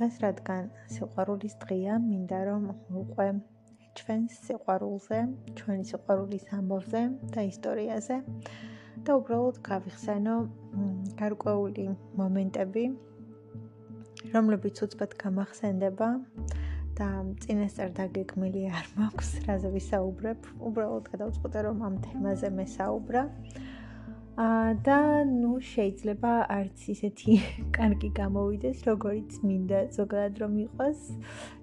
დღეს 0.00 0.14
რადგან 0.24 0.68
სიყვარულის 0.88 1.54
დღეა, 1.60 1.94
მინდა 2.00 2.36
რომ 2.48 2.62
ვუყვე 2.88 3.24
ჩვენს 4.00 4.36
სიყვარულზე, 4.46 5.18
ჩვენი 5.60 5.84
სიყვარულის 5.90 6.46
ამბავზე 6.56 7.02
და 7.34 7.44
ისტორიაზე 7.44 8.16
და 9.04 9.16
უბრალოდ 9.20 9.58
გავიხსენო 9.68 10.36
გარკვეული 11.20 11.84
მომენტები, 12.16 12.84
რომლებიც 14.32 14.80
უცბად 14.88 15.18
გამახსენდება 15.20 16.08
და 16.96 17.08
წინასწარ 17.44 17.92
დაგეგმილი 18.00 18.62
არ 18.80 18.88
მაქვს, 18.96 19.30
რაზე 19.52 19.68
ვისაუბრებ. 19.76 20.48
უბრალოდ 20.70 21.12
გადავწყვიტე 21.12 21.60
რომ 21.68 21.84
ამ 21.90 22.00
თემაზე 22.08 22.48
მესაუბრა. 22.56 23.22
და 24.40 24.96
ნუ 25.28 25.58
შეიძლება 25.60 26.30
არც 26.48 26.84
ისეთი 26.92 27.34
კარგი 27.76 28.08
გამოვიდეს, 28.16 28.78
როგორიც 28.88 29.36
მინდა 29.44 29.80
ზოგადად 29.96 30.40
რომ 30.40 30.54
იყოს. 30.64 31.00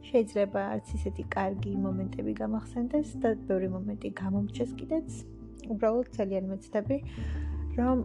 შეიძლება 0.09 0.62
არც 0.73 0.91
ისეთი 0.98 1.23
კარგი 1.34 1.73
მომენტები 1.86 2.34
გამახსენდეს 2.41 3.16
და 3.23 3.34
ბევრი 3.50 3.70
მომენტი 3.73 4.09
გამომჩეს 4.22 4.72
კიდეც. 4.81 5.09
უბრალოდ 5.73 6.08
ძალიან 6.17 6.45
მეცდები 6.52 6.98
რომ 7.80 7.98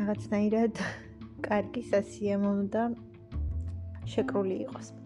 რაღაცნაირად 0.00 0.74
კარგი 1.48 1.82
სასიამო 1.92 2.52
და 2.72 2.82
შეკრული 4.08 4.56
იყოს. 4.64 4.96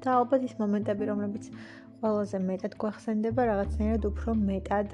და 0.00 0.08
ალბათ 0.16 0.48
ის 0.48 0.54
მომენტები, 0.56 1.04
რომლებიც 1.12 1.44
ყველაზე 2.00 2.38
მეტად 2.48 2.72
გვახსენდება, 2.80 3.40
რაღაცნაირად 3.52 4.02
უფრო 4.08 4.30
მეტად 4.40 4.88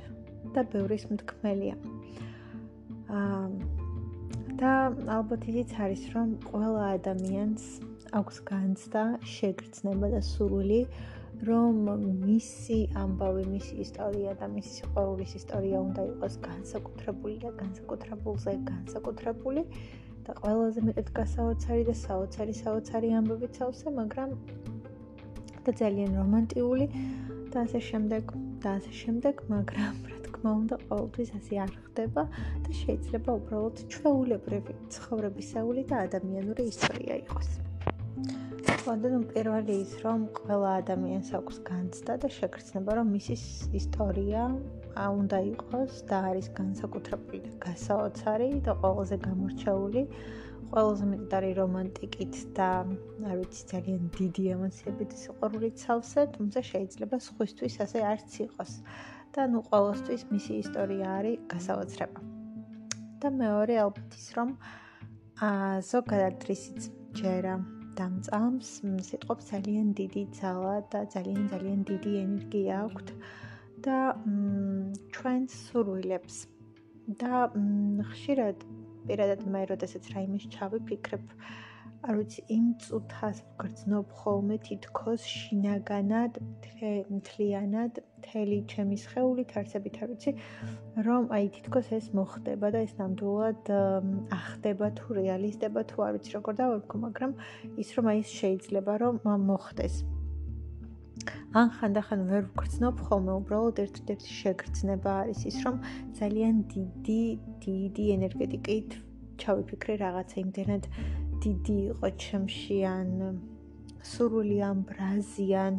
და 0.55 0.61
ბევრის 0.75 1.05
მთქმელია. 1.15 1.77
და 3.07 4.73
ალბათ 5.17 5.47
ისიც 5.51 5.75
არის, 5.85 6.03
რომ 6.15 6.29
ყველა 6.47 6.85
ადამიანს 6.97 7.65
აქვს 8.19 8.37
განცდა, 8.51 9.05
შეგრძნება 9.35 10.11
და 10.15 10.21
სურვილი, 10.23 10.81
რომ 11.45 11.75
მისი 12.25 12.79
ამბავი, 12.97 13.45
მისი 13.53 13.75
ისტორია 13.85 14.33
და 14.41 14.49
მისი 14.49 14.71
სიყვარულის 14.81 15.33
ისტორია 15.37 15.81
უნდა 15.85 16.03
იყოს 16.13 16.35
განსაკუთრებული 16.47 17.37
და 17.45 17.51
განსაკუთრებულზე 17.61 18.55
განსაკუთრებული 18.71 19.65
და 20.27 20.33
ყველაზე 20.41 20.81
მეტად 20.89 21.09
გასაოცარი 21.21 21.83
და 21.91 21.95
საოცარი 22.07 22.55
საოცარი 22.63 23.13
ამბავიც 23.21 23.61
ავსე, 23.69 23.93
მაგრამ 24.01 24.31
და 25.67 25.71
ძალიან 25.83 26.13
რომანტიული 26.21 26.87
და 27.53 27.67
ასე 27.67 27.81
შემდეგ 27.91 28.35
და 28.65 28.71
ასე 28.81 28.93
შემდეგ, 29.03 29.45
მაგრამ 29.53 29.97
რა 30.11 30.16
თქმა 30.37 30.53
უნდა, 30.63 30.77
ყოველთვის 30.89 31.31
ასე 31.41 31.55
არ 31.65 31.73
ხდება 31.85 32.23
და 32.65 32.71
შეიძლება 32.81 33.31
უბრალოდ 33.41 33.77
ჩვეულებრივი 33.97 34.75
ცხოვრებისეული 34.97 35.83
და 35.91 35.97
ადამიანური 36.07 36.63
ისტორია 36.73 37.15
იყოს. 37.25 37.49
ნუ 38.87 39.21
პირველი 39.35 39.75
ის 39.83 39.93
რომ 40.05 40.21
ყველა 40.39 40.71
ადამიანს 40.81 41.29
აქვს 41.39 41.57
განცდა 41.67 42.15
და 42.23 42.29
შეგრძნება 42.39 42.91
რომ 42.99 43.09
მისი 43.17 43.37
ისტორია 43.81 44.43
უნდა 45.21 45.39
იყოს 45.53 45.93
და 46.11 46.17
არის 46.31 46.47
განსაკუთრებული 46.59 47.41
და 47.47 47.53
გასაოცარი 47.67 48.51
და 48.69 48.73
ყველაზე 48.83 49.17
გამორჩეული 49.27 50.03
ყველაზე 50.71 51.05
მეტად 51.11 51.35
არის 51.39 51.55
რომანტიკით 51.59 52.39
და 52.59 52.69
არ 53.31 53.37
ვიცი 53.41 53.63
ძალიან 53.73 54.07
დიდი 54.19 54.45
ემოციებით 54.55 55.11
სიყვარულით 55.23 55.85
სავსე, 55.87 56.23
თუმცა 56.37 56.61
შეიძლება 56.71 57.17
სხვისთვის 57.27 57.75
ასე 57.85 57.99
არც 58.13 58.31
იყოს. 58.47 58.73
და 59.37 59.45
ნუ 59.53 59.61
ყოველთვის 59.69 60.23
მისი 60.33 60.55
ისტორია 60.65 61.09
არის 61.21 61.41
გასაოცრება. 61.53 62.21
და 63.21 63.29
მეორე 63.41 63.75
ალბათ 63.85 64.15
ის 64.17 64.29
რომ 64.37 64.53
აა 65.49 65.73
ზოგადად 65.93 66.47
რისიც 66.49 66.87
ჯერა 67.21 67.55
დამწამს, 67.99 68.71
სიტყვებს 69.09 69.51
ძალიან 69.53 69.93
დიდი 70.01 70.23
ძალა 70.41 70.75
და 70.93 71.01
ძალიან 71.15 71.45
ძალიან 71.53 71.81
დიდი 71.91 72.13
ენერგია 72.25 72.81
აქვს 72.87 73.13
და 73.87 73.99
ჩვენს 75.17 75.53
სურვილებს 75.69 76.37
და 77.21 77.45
ხშირად 78.13 78.67
პირადად 79.09 79.45
მე 79.53 79.63
როდესაც 79.73 80.05
რაიმეს 80.17 80.49
ჩავიფიქრებ 80.57 81.25
არ 82.07 82.19
ვიცი 82.21 82.43
იმ 82.55 82.67
წუთას 82.83 83.39
გრძნობ 83.61 84.11
ხოლმე 84.19 84.57
თითქოს 84.67 85.23
შინაგანად 85.27 86.39
მთლიანად 87.11 87.99
მთელი 88.19 88.59
ჩემი 88.73 88.99
სხეულით 89.05 89.55
არსებით 89.61 89.97
არ 90.03 90.13
ვიცი 90.13 90.35
რომ 91.09 91.27
აი 91.39 91.49
თითქოს 91.57 91.91
ეს 91.99 92.07
მოხდება 92.19 92.71
და 92.77 92.83
ეს 92.87 92.95
ნამდვილად 93.01 93.73
ახდება 94.39 94.91
თუ 95.01 95.19
რეალისტება 95.19 95.83
თუ 95.91 96.07
არ 96.07 96.13
ვიცი 96.19 96.37
როგორ 96.39 96.61
დავერქო 96.63 97.03
მაგრამ 97.07 97.33
ის 97.83 97.91
რომ 97.99 98.13
აი 98.15 98.21
შეიძლება 98.37 98.95
რომ 99.03 99.19
მოხდეს. 99.51 99.97
ან 101.59 101.69
ხანდახან 101.77 102.23
ვერ 102.31 102.43
ვგრძნობ 102.53 102.97
ხოლმე 103.09 103.33
უბრალოდ 103.41 103.77
ერთ-ერთი 103.85 104.31
შეგრძნება 104.41 105.11
არის 105.25 105.41
ის 105.51 105.57
რომ 105.65 105.77
ძალიან 106.19 106.57
დიდი 106.75 107.23
დიდი 107.67 108.05
ენერგეტიკით 108.17 108.91
ჩავიფიქრე 109.41 109.95
რაღაცა 110.05 110.37
იმდენად 110.45 110.85
დიდი 111.47 111.79
იყო 111.95 112.09
ჩემში 112.27 112.79
ან 112.91 113.11
სურვილი 114.13 114.59
ან 114.69 114.83
ბრაზიან 114.91 115.75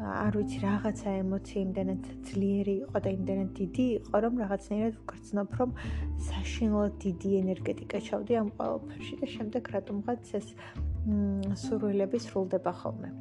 არ 0.00 0.36
ვიცი 0.38 0.58
რაღაცა 0.64 1.10
ემოცია 1.22 1.62
იმდენად 1.66 2.06
ძლიერი 2.28 2.74
იყო 2.84 3.02
და 3.04 3.10
იმდენად 3.16 3.50
დიდი 3.60 3.86
იყო 3.96 4.20
რომ 4.24 4.38
რაღაცნაირად 4.42 4.94
ვგრძნობ 5.00 5.56
რომ 5.60 5.74
საშინლად 6.28 6.94
დიდი 7.04 7.30
ენერგეტიკა 7.40 7.98
ჩავდი 8.06 8.38
ამ 8.42 8.48
ყველაფერში 8.60 9.18
და 9.20 9.26
შემდეგ 9.34 9.74
რატომღაც 9.76 10.32
ეს 10.40 10.48
სურვილები 11.64 12.22
სრულდება 12.28 12.72
ხოლმე 12.80 13.12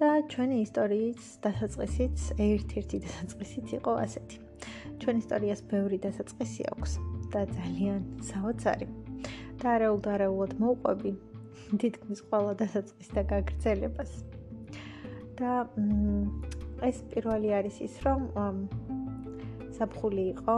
და 0.00 0.08
ჩვენი 0.32 0.62
ისტორიის 0.64 1.24
დასაწყისიც 1.44 2.22
ერთ-ერთი 2.40 3.00
დასაწყისიც 3.04 3.72
იყო 3.78 3.92
ასეთი. 4.04 4.38
ჩვენ 5.00 5.16
ისტორიას 5.20 5.60
ბევრი 5.68 5.98
დასაწყისი 6.06 6.62
აქვს 6.72 6.92
და 7.36 7.40
ძალიან 7.52 8.00
საოცარი. 8.30 8.88
და 9.62 9.74
არაუდარაულად 9.76 10.52
მოყვები 10.62 11.12
თითქმის 11.82 12.22
ყველა 12.28 12.54
დასაწყის 12.62 13.10
და 13.16 13.24
გაგრძელებას. 13.32 14.12
და 15.40 15.52
ეს 16.84 16.98
პირველი 17.12 17.50
არის 17.58 17.76
ის, 17.86 17.94
რომ 18.04 18.20
საფხული 19.76 20.24
იყო 20.36 20.56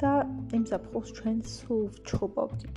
და 0.00 0.12
იმ 0.56 0.64
საფხულს 0.70 1.10
ჩვენ 1.18 1.38
სულ 1.54 1.82
ვჩხუბობდით. 1.96 2.76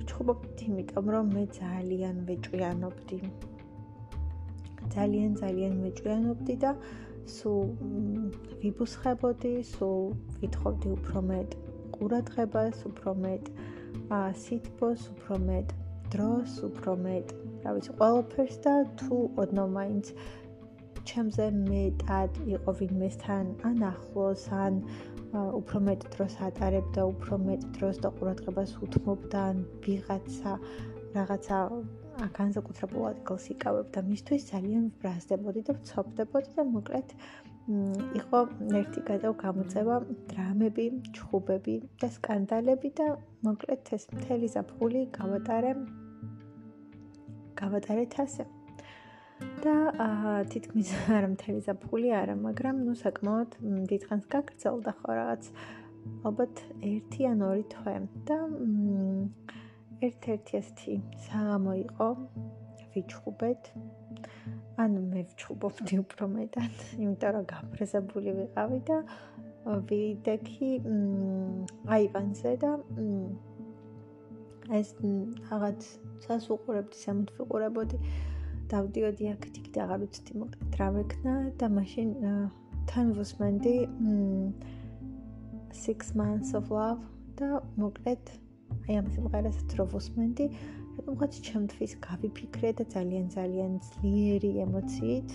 ვჩხუბობდით 0.00 0.58
იმიტომ, 0.68 1.06
რომ 1.16 1.26
მე 1.36 1.44
ძალიან 1.60 2.16
ვეჭვიანობდი 2.28 3.20
ძალიან 4.94 5.34
ძალიან 5.40 5.74
მეჭვიანობდი 5.84 6.54
და 6.64 6.70
სულ 7.28 7.66
ვიბუსხებოდი, 8.62 9.52
სულ 9.70 10.04
ვითხოვდი 10.42 10.88
უფრო 10.96 11.18
მეტ 11.30 11.56
ყურადღებას, 11.96 12.76
უფრო 12.90 13.14
მეტ 13.24 13.50
სითბოს, 14.44 15.06
უფრო 15.14 15.38
მეტ 15.48 15.72
დროს, 16.12 16.56
უფრო 16.68 16.92
მეტ, 17.04 17.32
რა 17.64 17.70
ვიცი, 17.76 17.92
ყველაფერს 18.00 18.56
და 18.64 18.74
თუ 19.00 19.16
ოდნავ 19.42 19.68
მაინც 19.76 20.12
ჩემზე 21.08 21.46
მეტად 21.56 22.32
იყო 22.54 22.70
ვინმესთან 22.80 23.44
ან 23.68 23.78
ახლოს, 23.92 24.44
ან 24.64 24.82
უფრო 25.36 25.78
მეტ 25.88 26.00
დროს 26.16 26.34
ატარებდა, 26.48 27.00
უფრო 27.12 27.34
მეტ 27.48 27.62
დროს 27.76 27.96
და 28.04 28.08
ყურადღებას 28.16 28.72
უთმობდა 28.84 29.40
ან 29.52 29.64
ვიღაცა 29.84 30.52
რაღაცა 31.16 31.58
განსაკუთრებულ 32.38 33.04
ადგილს 33.12 33.44
იკავებ 33.54 33.90
და 33.94 34.00
მისთვის 34.08 34.46
ძალიან 34.52 34.84
ვბრაზდებოდი 34.98 35.60
და 35.68 35.76
ვცობდებოდი 35.78 36.54
და 36.56 36.64
მოკლედ 36.72 37.14
იყო 37.68 38.38
ერთი 38.80 39.00
გადავ 39.04 39.34
გამოწევა 39.42 39.96
დრამები, 40.30 40.84
ჩხუბები 41.16 41.74
და 42.00 42.08
სკანდალები 42.14 42.90
და 42.96 43.08
მოკლედ 43.44 43.90
ეს 43.96 44.06
მთელი 44.14 44.48
საფხული 44.54 45.02
გავატარე 45.12 45.72
გავატარეთ 47.60 48.14
ასე. 48.24 48.46
და 49.62 49.74
თითქმის 50.52 50.88
არა 51.16 51.28
მთელი 51.34 51.60
საფხული 51.68 52.08
არა, 52.20 52.34
მაგრამ 52.46 52.80
ნუ 52.86 52.94
საკმაოდ 53.02 53.50
დიდხანს 53.90 54.24
გაგრძელდა 54.32 54.92
ხო 54.98 55.10
რაღაც 55.20 55.50
ალბათ 56.24 56.62
1 56.88 57.28
ან 57.30 57.44
2 57.44 57.68
თვე 57.74 57.94
და 58.30 58.38
ერთ-ერთი 60.08 60.58
ასეთი 60.62 60.94
საღამო 61.26 61.72
იყო 61.84 62.08
ვიჩხუბეთ? 62.98 63.72
ან 64.78 64.94
მე 65.10 65.22
ვჩხუბობდი 65.32 65.96
უფრო 66.04 66.26
მეტად 66.32 66.82
იმიტომ 67.02 67.32
რომ 67.36 67.46
გაფრესებული 67.50 68.34
ვიყავი 68.38 68.78
და 68.90 68.98
ვიდექი 69.90 70.70
აივანზე 71.96 72.52
და 72.62 72.70
ეს 74.78 74.94
რაღაც 75.50 75.90
სასუყურებდი 76.26 77.02
სამთ 77.02 77.34
ვიყურებოდი 77.40 78.00
დავდიოდი 78.70 79.30
აქეთ 79.34 79.60
იქ 79.62 79.68
და 79.74 79.84
აღარ 79.86 80.02
ვიცი 80.04 80.38
მოკლედ 80.42 80.80
რა 80.80 80.88
ვეკნა 80.96 81.36
და 81.60 81.66
მაშინ 81.74 82.10
თან 82.90 83.14
ვუსმენდი 83.18 83.76
6 85.84 86.12
months 86.22 86.54
of 86.58 86.70
love 86.78 87.02
და 87.40 87.48
მოკლედ 87.82 88.38
აი 88.88 88.96
ამ 89.00 89.08
სიმღერას 89.12 89.58
რო 89.76 89.84
ვუსმენდი, 89.92 90.44
უღაც 91.08 91.36
ჩემთვის 91.46 91.92
გავიფიქრე 92.04 92.70
და 92.78 92.84
ძალიან 92.94 93.28
ძალიან 93.34 93.72
ძლიერი 93.86 94.50
ემოციით 94.64 95.30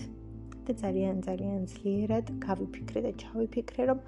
და 0.68 0.74
ძალიან 0.82 1.18
ძალიან 1.28 1.62
ძლიერად 1.72 2.30
გავიფიქრე 2.46 3.02
და 3.06 3.12
ჩავიფიქრე 3.24 3.88
რომ 3.90 4.04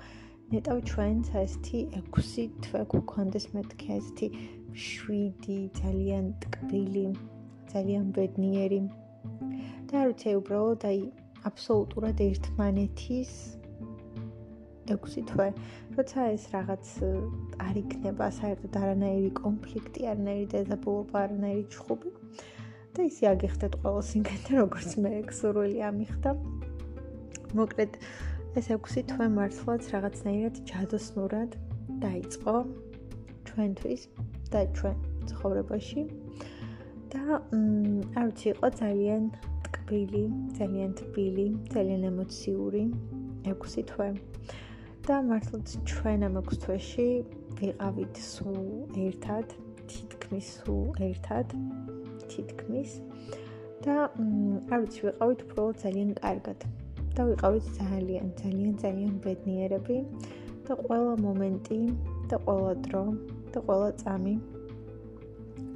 ნეტავ 0.53 0.81
ჩვენც 0.91 1.31
ესეთი 1.41 1.79
6 2.19 2.45
თვე 2.65 2.81
გქონდეს 2.93 3.47
მეთქე 3.55 3.89
ესეთი 3.97 4.27
7 4.85 5.57
ძალიან 5.81 6.25
ტკბილი 6.45 7.05
ძალიან 7.73 8.05
ბედნიერი. 8.17 8.81
და 9.89 9.93
არ 10.01 10.07
ვიცი 10.11 10.31
უბრალოდ 10.41 10.85
აი 10.91 10.99
აბსოლუტურად 11.49 12.21
ერთმანეთის 12.29 13.31
6 14.91 15.23
თვე. 15.29 15.47
როცა 15.97 16.19
ეს 16.35 16.43
რაღაც 16.55 16.85
არ 17.67 17.75
იქნება 17.81 18.25
საერთოდ 18.39 18.73
არანაირი 18.81 19.31
კონფლიქტი 19.41 20.01
არანაირი 20.11 20.47
დეზაბულობა 20.53 21.17
არანაირი 21.25 21.65
ჩხუბი 21.75 22.11
და 22.95 23.01
ისე 23.09 23.23
აგიხდეთ 23.33 23.73
ყოველ 23.83 24.03
სინგენტე 24.11 24.51
როგორც 24.61 24.89
მე 25.03 25.13
სურვილი 25.39 25.79
ამიხდა. 25.89 26.31
მოკლედ 27.59 27.91
ეს 28.59 28.67
6 28.71 29.03
თვე 29.11 29.25
მართლაც 29.37 29.83
რაღაცნაირად 29.95 30.55
ჯადოსნურად 30.69 31.57
დაიწყო 32.05 32.55
ჩვენთვის 33.47 34.01
და 34.51 34.61
ჩვენ 34.77 34.95
ცხოვრებაში. 35.29 36.01
და 37.15 37.39
არ 38.19 38.25
ვიცი, 38.27 38.47
იყო 38.53 38.67
ძალიან 38.79 39.23
ტკბილი, 39.65 40.23
ძალიან 40.59 40.91
თბილი, 40.99 41.47
ძალიან 41.73 42.01
ემოციური 42.11 42.83
6 43.47 43.83
თვე. 43.91 44.09
და 45.05 45.19
მართლაც 45.21 45.71
ჩვენ 45.85 46.25
ამ 46.25 46.37
6 46.41 46.61
თვეში 46.65 47.09
ვიყავით 47.59 48.15
სულ 48.27 48.69
ერთად, 49.05 49.51
თითქმის 49.91 50.47
სულ 50.61 50.97
ერთად, 51.07 51.53
თითქმის 52.31 52.95
და 53.85 53.97
არ 54.09 54.79
ვიცი, 54.81 54.99
ვიყავით 55.05 55.45
უბრალოდ 55.45 55.77
ძალიან 55.85 56.09
კარგად. 56.17 56.65
და 57.15 57.21
ვიყავით 57.29 57.65
ძალიან, 57.77 58.31
ძალიან, 58.41 58.73
ძალიან 58.81 59.13
ბედნიერები 59.23 59.97
და 60.67 60.73
ყველა 60.81 61.13
მომენტი 61.25 61.79
და 62.31 62.37
ყველა 62.47 62.73
დრო 62.87 63.03
და 63.53 63.59
ყველა 63.67 63.89
წამი 64.01 64.35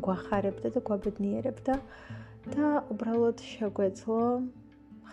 გვახარებდა 0.04 0.68
და 0.76 0.80
გვაბედნიერებდა 0.90 1.76
და 2.56 2.68
უბრალოდ 2.92 3.38
შეგვეძლო 3.54 4.24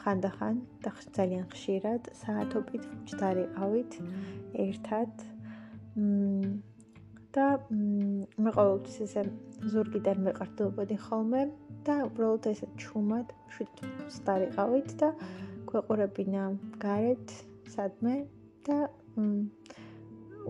ხანდახან 0.02 0.60
და 0.84 0.92
ძალიან 1.18 1.46
ხშირად 1.52 2.10
საათობით 2.20 2.84
ჯდარიყავით 3.10 3.98
ერთად 4.66 5.24
და 7.36 7.46
მე 7.70 8.52
ყოველთვის 8.58 8.98
ესე 9.06 9.24
ზურგიდან 9.72 10.22
მეყარდებოდი 10.28 10.96
ხოლმე 11.06 11.42
და 11.88 11.96
უბრალოდ 12.08 12.48
ესე 12.52 12.68
ჩუმად 12.84 13.34
შვიდ 13.56 13.84
ჯდარიყავით 14.16 14.96
და 15.02 15.10
ქვეყურებინა 15.72 16.46
გარეთ 16.86 17.36
სადმე 17.74 18.16
და 18.68 18.78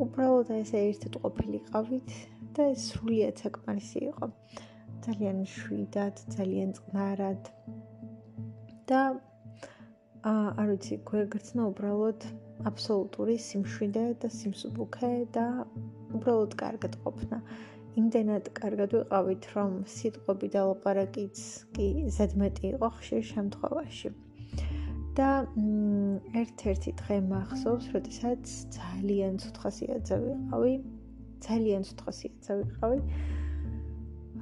უბრალოდ 0.04 0.50
ესე 0.60 0.80
ერთად 0.90 1.18
ყოფილიყავით 1.24 2.16
და 2.56 2.70
ეს 2.72 2.88
სრულიად 2.92 3.42
საკმარისი 3.44 4.00
იყო. 4.10 4.28
ძალიან 5.06 5.38
შვიდად, 5.52 6.20
ძალიან 6.34 6.70
წყნარად 6.76 7.50
და 8.90 9.00
არ 10.26 10.70
ვიცი, 10.72 10.96
გვეგრძნა 11.06 11.64
უბრალოდ 11.70 12.24
აბსოლუტური 12.66 13.36
სიმშვიდე 13.46 14.04
და 14.22 14.30
სიმსუბუქე 14.36 15.10
და 15.36 15.44
უბრალოდ 16.18 16.56
კარგად 16.62 16.96
ყოფნა. 17.04 17.38
იმდენად 18.00 18.50
კარგად 18.58 18.96
ვიყავით, 18.96 19.46
რომ 19.54 19.76
სიტყვები 19.92 20.48
და 20.56 20.64
ლაპარაკიც 20.70 21.42
კი 21.76 21.86
ზედმეტი 22.16 22.66
იყო 22.74 22.88
ხშირ 22.98 23.22
შემთხვევაში. 23.32 24.10
და 25.16 25.28
ერთ-ერთი 26.42 26.92
დღე 27.00 27.16
მახსოვს, 27.30 27.86
როდესაც 27.94 28.42
ძალიან 28.76 29.38
ცუთხასიათზე 29.40 30.16
ვიყავი. 30.26 30.74
ძალიან 31.46 31.82
ცუთხასიათზე 31.88 32.52
ვიყავი. 32.60 32.98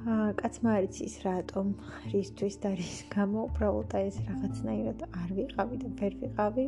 კაცმა 0.05 0.73
არ 0.77 0.85
იცის 0.85 1.15
რატომ, 1.25 1.69
რისთვის 2.13 2.55
და 2.61 2.71
რის 2.77 2.97
გამო, 3.09 3.45
უბრალოდ 3.49 3.93
აი 3.97 4.09
ეს 4.09 4.17
რაღაცნაირად 4.27 4.99
არ 5.09 5.29
ვიყავი 5.37 5.77
და 5.81 5.89
ვერ 6.01 6.13
ვიყავი. 6.21 6.65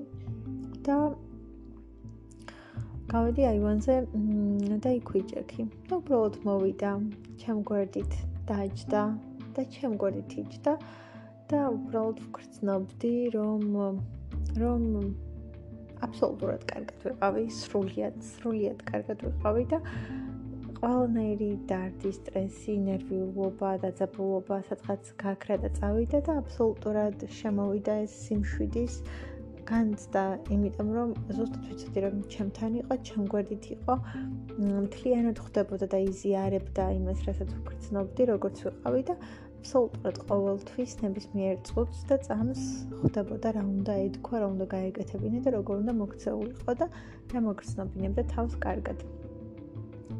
და 0.87 0.95
გავედი 3.13 3.43
აივანზე 3.51 3.95
და 4.81 4.89
იქ 4.97 5.07
ვიჭექი. 5.13 5.63
და 5.85 5.93
უბრალოდ 6.01 6.35
მოვიდა, 6.49 6.91
ჩემ 7.37 7.61
გვერდით 7.69 8.11
დაჯდა 8.49 9.03
და 9.53 9.61
ჩემ 9.69 9.93
გვერდით 10.01 10.31
იჯდა. 10.41 10.73
და 11.47 11.59
უბრალოდ 11.77 12.17
ვგრძნობდი, 12.25 13.15
რომ 13.37 13.61
რომ 14.57 14.81
აბსოლუტურად 16.05 16.63
კარგად 16.69 16.97
ვიყავი, 17.05 17.43
სრულიად, 17.53 18.17
სრულიად 18.33 18.81
კარგად 18.89 19.23
ვიყავი 19.29 19.63
და 19.71 19.79
ყველანაირი 20.77 21.47
დარდი, 21.69 22.09
სტრესი, 22.13 22.73
ნერვიულობა, 22.85 23.69
დაძაბულობა 23.81 24.57
სადღაც 24.67 25.07
გაქრა 25.23 25.55
და 25.63 25.71
წავიდა 25.77 26.19
და 26.27 26.35
აბსოლუტურად 26.41 27.25
შემოვიდა 27.37 27.95
ეს 28.03 28.13
სიმშვიდის 28.27 28.97
განცდა, 29.71 30.23
იმიტომ 30.53 30.91
რომ 30.97 31.15
ზუსტად 31.33 31.65
ვიცოდი 31.71 32.03
რომ 32.05 32.21
ჩემთან 32.33 32.77
იყო, 32.81 32.97
ჩემ 33.09 33.25
გვერდით 33.33 33.65
იყო, 33.73 33.95
მთლიანად 34.85 35.41
ხვდებოდა 35.47 35.89
და 35.93 35.97
იზიარებდა 36.11 36.85
იმას, 36.99 37.25
რასაც 37.27 37.49
ვგრძნობდი, 37.57 38.29
როგორც 38.31 38.63
ვიყავი 38.67 39.01
და 39.09 39.15
აბსოლუტურად 39.57 40.17
ყოველთვის 40.29 40.91
ნებისმიერ 41.03 41.55
წუთს 41.67 42.03
და 42.11 42.17
წამს 42.27 42.61
ხვდებოდა 43.01 43.57
რა 43.57 43.63
უნდა 43.65 43.93
ეთქვა, 44.07 44.45
რა 44.45 44.47
უნდა 44.53 44.65
გაეკეთებინა 44.77 45.41
და 45.41 45.57
როგორ 45.57 45.81
უნდა 45.83 45.93
მოქცეულიყო 46.05 46.77
და 46.83 46.87
რა 47.33 47.39
მოგრძნობინებდა 47.49 48.23
თავს 48.37 48.61
კარგად. 48.67 49.01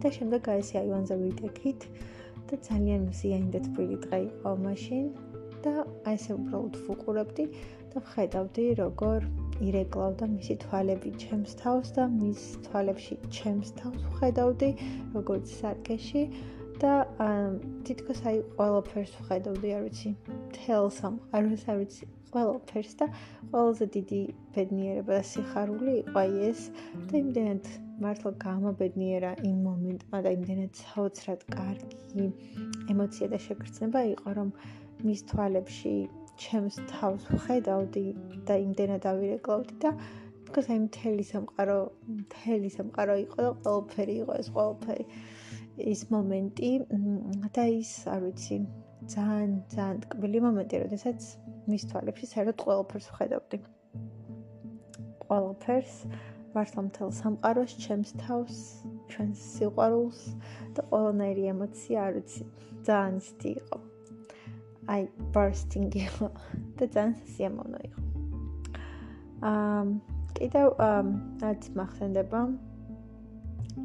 და 0.01 0.11
შემდეგ 0.17 0.41
გაესი 0.49 0.75
აივანზე 0.81 1.15
ვიდექით 1.23 1.87
და 2.49 2.55
ძალიან 2.67 3.01
მზიანი 3.11 3.61
თბილი 3.67 3.97
დღე 4.05 4.19
იყო 4.27 4.51
მაშინ. 4.65 5.05
და 5.65 5.73
აი 6.07 6.15
ესე 6.17 6.31
უბრალოდ 6.37 6.75
ვუყურებდი 6.85 7.45
და 7.91 7.97
ვხედავდი 8.05 8.65
როგორ 8.81 9.25
ირეკლავდა 9.67 10.25
მისი 10.33 10.55
თვალები 10.63 11.09
ჩემს 11.23 11.57
თავს 11.61 11.87
და 11.97 12.03
მის 12.13 12.41
თვალებში 12.67 13.15
ჩემს 13.37 13.73
თავს 13.79 14.01
ვხედავდი 14.11 14.69
როგორც 15.15 15.45
სარკეში. 15.61 16.23
და 16.81 16.93
თითქოს 17.89 18.19
აი 18.29 18.37
ყველაფერს 18.57 19.13
ვხედავდი, 19.17 19.69
არ 19.77 19.81
ვიცი, 19.87 20.11
თელ 20.53 20.85
სამყაროს, 20.93 21.63
არ 21.73 21.77
ვიცი, 21.81 22.03
ყველაფერს 22.33 22.93
და 23.01 23.07
ყველაზე 23.49 23.85
დიდი 23.97 24.21
ბედნიერება 24.53 25.17
და 25.17 25.23
სიხარული 25.31 25.93
იყო 26.03 26.17
აი 26.21 26.31
ეს 26.51 26.61
და 27.09 27.13
იმდენად 27.23 27.86
მართლა 28.03 28.31
გამაბედნიერა 28.43 29.31
იმ 29.49 29.57
მომენტმა 29.67 30.19
და 30.25 30.33
იმდენად 30.37 30.81
საოცრად 30.81 31.45
კარგი 31.55 32.27
ემოცია 32.93 33.27
და 33.33 33.39
შეგრძნება 33.45 34.03
იყო, 34.13 34.33
რომ 34.39 34.51
მის 35.07 35.23
თვალებში 35.31 35.93
ჩემს 36.43 36.77
თავს 36.91 37.25
ვხედავდი 37.33 38.05
და 38.49 38.57
იმდენად 38.67 39.07
ავირეკლავდი 39.11 39.77
და 39.85 39.93
თქოს 40.47 40.69
აი 40.73 40.79
მთელი 40.85 41.23
სამყარო, 41.31 41.79
მთელი 42.21 42.69
სამყარო 42.77 43.15
იყო 43.25 43.37
და 43.45 43.51
ყველაფერი 43.63 44.15
იყო 44.23 44.37
ეს 44.41 44.49
ყველაფერი. 44.57 45.05
ის 45.93 46.01
მომენტი 46.09 46.69
და 47.53 47.63
ის, 47.69 47.91
არ 48.13 48.21
ვიცი, 48.25 48.57
ძალიან 49.13 49.51
ძალიან 49.73 49.99
ტკბილი 50.05 50.39
მომენტი, 50.45 50.79
როდესაც 50.85 51.27
მის 51.69 51.83
თვალებში 51.89 52.29
საერთოდ 52.31 52.63
ყველაფერს 52.65 53.09
ვხედავდი. 53.11 53.57
ყველაფერს, 55.27 55.93
მართლა 56.57 56.81
მთელ 56.89 57.09
სამყაროს, 57.13 57.71
ჩემს 57.77 58.11
თავს, 58.17 58.57
ჩვენს 59.13 59.41
სიყვარულს 59.57 60.21
და 60.73 60.81
ყველანაირი 60.89 61.43
ემოცია, 61.53 61.97
არ 62.09 62.11
ვიცი, 62.17 62.41
ძალიან 62.87 63.13
ისეთი 63.21 63.49
იყო. 63.61 63.77
აი, 64.87 65.01
bursting 65.35 65.91
იყო 66.01 66.27
და 66.79 66.83
ძალიან 66.95 67.13
სიამოვნო 67.33 67.79
იყო. 67.87 68.01
აა, 69.51 69.83
კიდევ 70.37 70.67
აა, 70.87 71.01
რაც 71.45 71.61
მახსენდება 71.77 72.41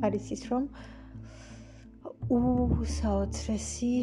არის 0.09 0.25
ის, 0.33 0.43
რომ 0.49 0.65
უსაოცრესი 2.33 3.95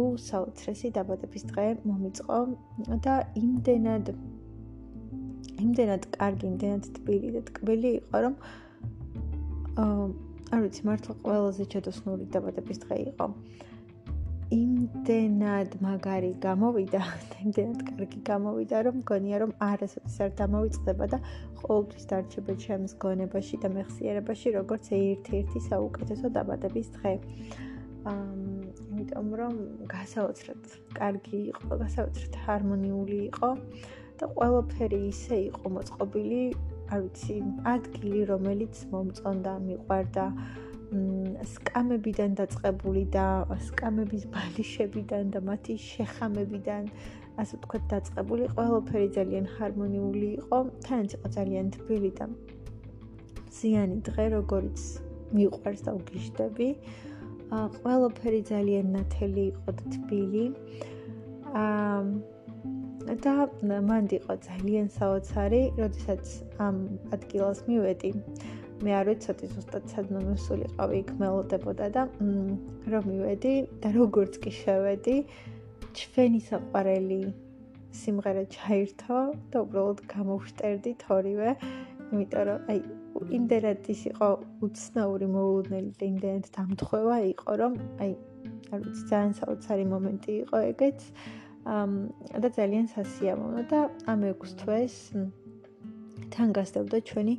უსაოცრესი 0.00 0.88
დაბადების 0.96 1.44
დღე 1.52 1.66
მომიწყო 1.86 2.38
და 3.04 3.14
იმდენად 3.36 4.06
იმდენად 5.60 6.08
კარგი, 6.16 6.50
იმდენად 6.50 6.90
თბილი 6.96 7.30
და 7.36 7.40
ტკბილი 7.50 7.90
იყო, 8.00 8.18
რომ 8.26 8.34
აა 9.80 10.04
არ 10.50 10.62
ვიცი, 10.66 10.82
მართლა 10.88 11.14
ყველაზე 11.24 11.64
ჩადოსნური 11.72 12.24
დაბადების 12.34 12.78
დღე 12.84 12.96
იყო. 13.10 13.26
იმდენად 14.50 15.76
მაგარი 15.84 16.30
გამოვიდა, 16.42 17.00
იმდენად 17.44 17.84
კარგი 17.90 18.20
გამოვიდა, 18.30 18.80
რომ 18.86 18.96
მგონია, 19.02 19.36
რომ 19.44 19.52
არასოდეს 19.68 20.16
არ 20.26 20.32
დამოვიწყდება 20.40 21.06
და 21.12 21.18
ყოველთვის 21.60 22.04
დარჩება 22.10 22.52
ჩემს 22.64 22.92
გონებაში 23.04 23.62
და 23.62 23.68
მეხსიერებაში, 23.76 24.54
როგორც 24.58 24.90
ერთ-ერთი 24.98 25.58
საუკეთესო 25.70 26.26
დაბადების 26.34 26.88
დღე. 26.98 27.14
აა 28.10 28.40
იმიტომ 28.90 29.28
რომ 29.38 29.54
გასაოცრად 29.92 30.62
კარგი 30.98 31.40
იყო, 31.52 31.78
გასაოცრად 31.84 32.34
ჰარმონიული 32.44 33.18
იყო 33.30 33.50
და 34.20 34.26
ყველაფერი 34.36 35.00
ისე 35.10 35.36
იყო 35.50 35.72
მოწყობილი, 35.76 36.42
არ 36.92 36.98
ვიცი, 37.06 37.36
ადგილი, 37.74 38.20
რომელიც 38.32 38.84
მომწონდა, 38.92 39.52
მიყვარდა. 39.68 40.26
სკამებიდან 40.90 42.32
დაწყებული 42.38 43.02
და 43.14 43.24
სკამების 43.66 44.24
ბალიშებიდან 44.34 45.28
და 45.30 45.40
მათი 45.46 45.76
შეხამებიდან 45.78 46.88
ასე 47.38 47.58
ვთქვათ 47.60 47.84
დაწყებული 47.92 48.48
ყველაფერი 48.56 49.08
ძალიან 49.16 49.46
ჰარმონიული 49.54 50.28
იყო 50.40 50.58
თანაც 50.86 51.14
იყო 51.18 51.28
ძალიან 51.36 51.66
თბილი 51.76 52.10
და 52.18 52.26
ზიანი 53.60 53.96
დღე 54.08 54.26
როგორიც 54.34 54.80
მიყვარს 55.38 55.80
და 55.86 55.90
უგიშდები 56.00 56.68
ყველაფერი 57.78 58.40
ძალიან 58.50 58.86
ნათელი 58.96 59.44
იყო 59.52 59.70
და 59.78 59.84
თბილი 59.94 60.44
ა 61.54 61.64
და 63.26 63.34
მანდ 63.90 64.16
იყო 64.20 64.34
ძალიან 64.46 64.88
საოცარი 64.96 65.62
როდესაც 65.82 66.24
ამ 66.66 66.76
ადგილას 67.16 67.60
მივედი 67.68 68.10
მე 68.84 68.90
არ 69.00 69.06
ვიცოდი 69.10 69.46
ზუსტად 69.54 69.84
სადმე 69.92 70.20
მოსულიყავი 70.30 70.96
იქ 71.04 71.10
მელოდებოდა 71.20 71.86
და 71.98 72.02
რომ 72.94 73.04
მივედი 73.12 73.54
და 73.82 73.88
როგორც 74.00 74.40
კი 74.46 74.50
შევედი 74.62 75.16
ჩვენი 76.00 76.40
საყვარელი 76.48 77.22
სიმღერა 77.98 78.44
ჩაირთო 78.54 79.20
და 79.50 79.62
უბრალოდ 79.64 80.00
გამოვშტერდი 80.12 80.92
თორივე, 81.02 81.54
იმიტომ 82.14 82.44
რომ 82.48 82.68
აი 82.70 82.78
იმდენად 83.38 83.88
ის 83.94 84.02
იყო 84.10 84.28
უცნაური 84.66 85.26
მოულოდნელი 85.34 85.90
და 85.98 86.04
იმდენად 86.10 86.46
დამთხევა 86.56 87.16
იყო, 87.32 87.56
რომ 87.62 87.72
აი 88.04 88.12
არ 88.70 88.80
ვიცი 88.84 89.04
ძალიან 89.10 89.34
საოცარი 89.40 89.84
მომენტი 89.94 90.32
იყო 90.44 90.62
ეგეც. 90.70 91.00
და 91.64 92.48
ძალიან 92.56 92.86
სასიამოვნო 92.94 93.62
და 93.70 93.80
ამ 94.08 94.20
6 94.32 94.54
თვეს 94.60 94.94
თან 96.32 96.48
გასდევდა 96.56 96.98
ჩვენი 97.10 97.34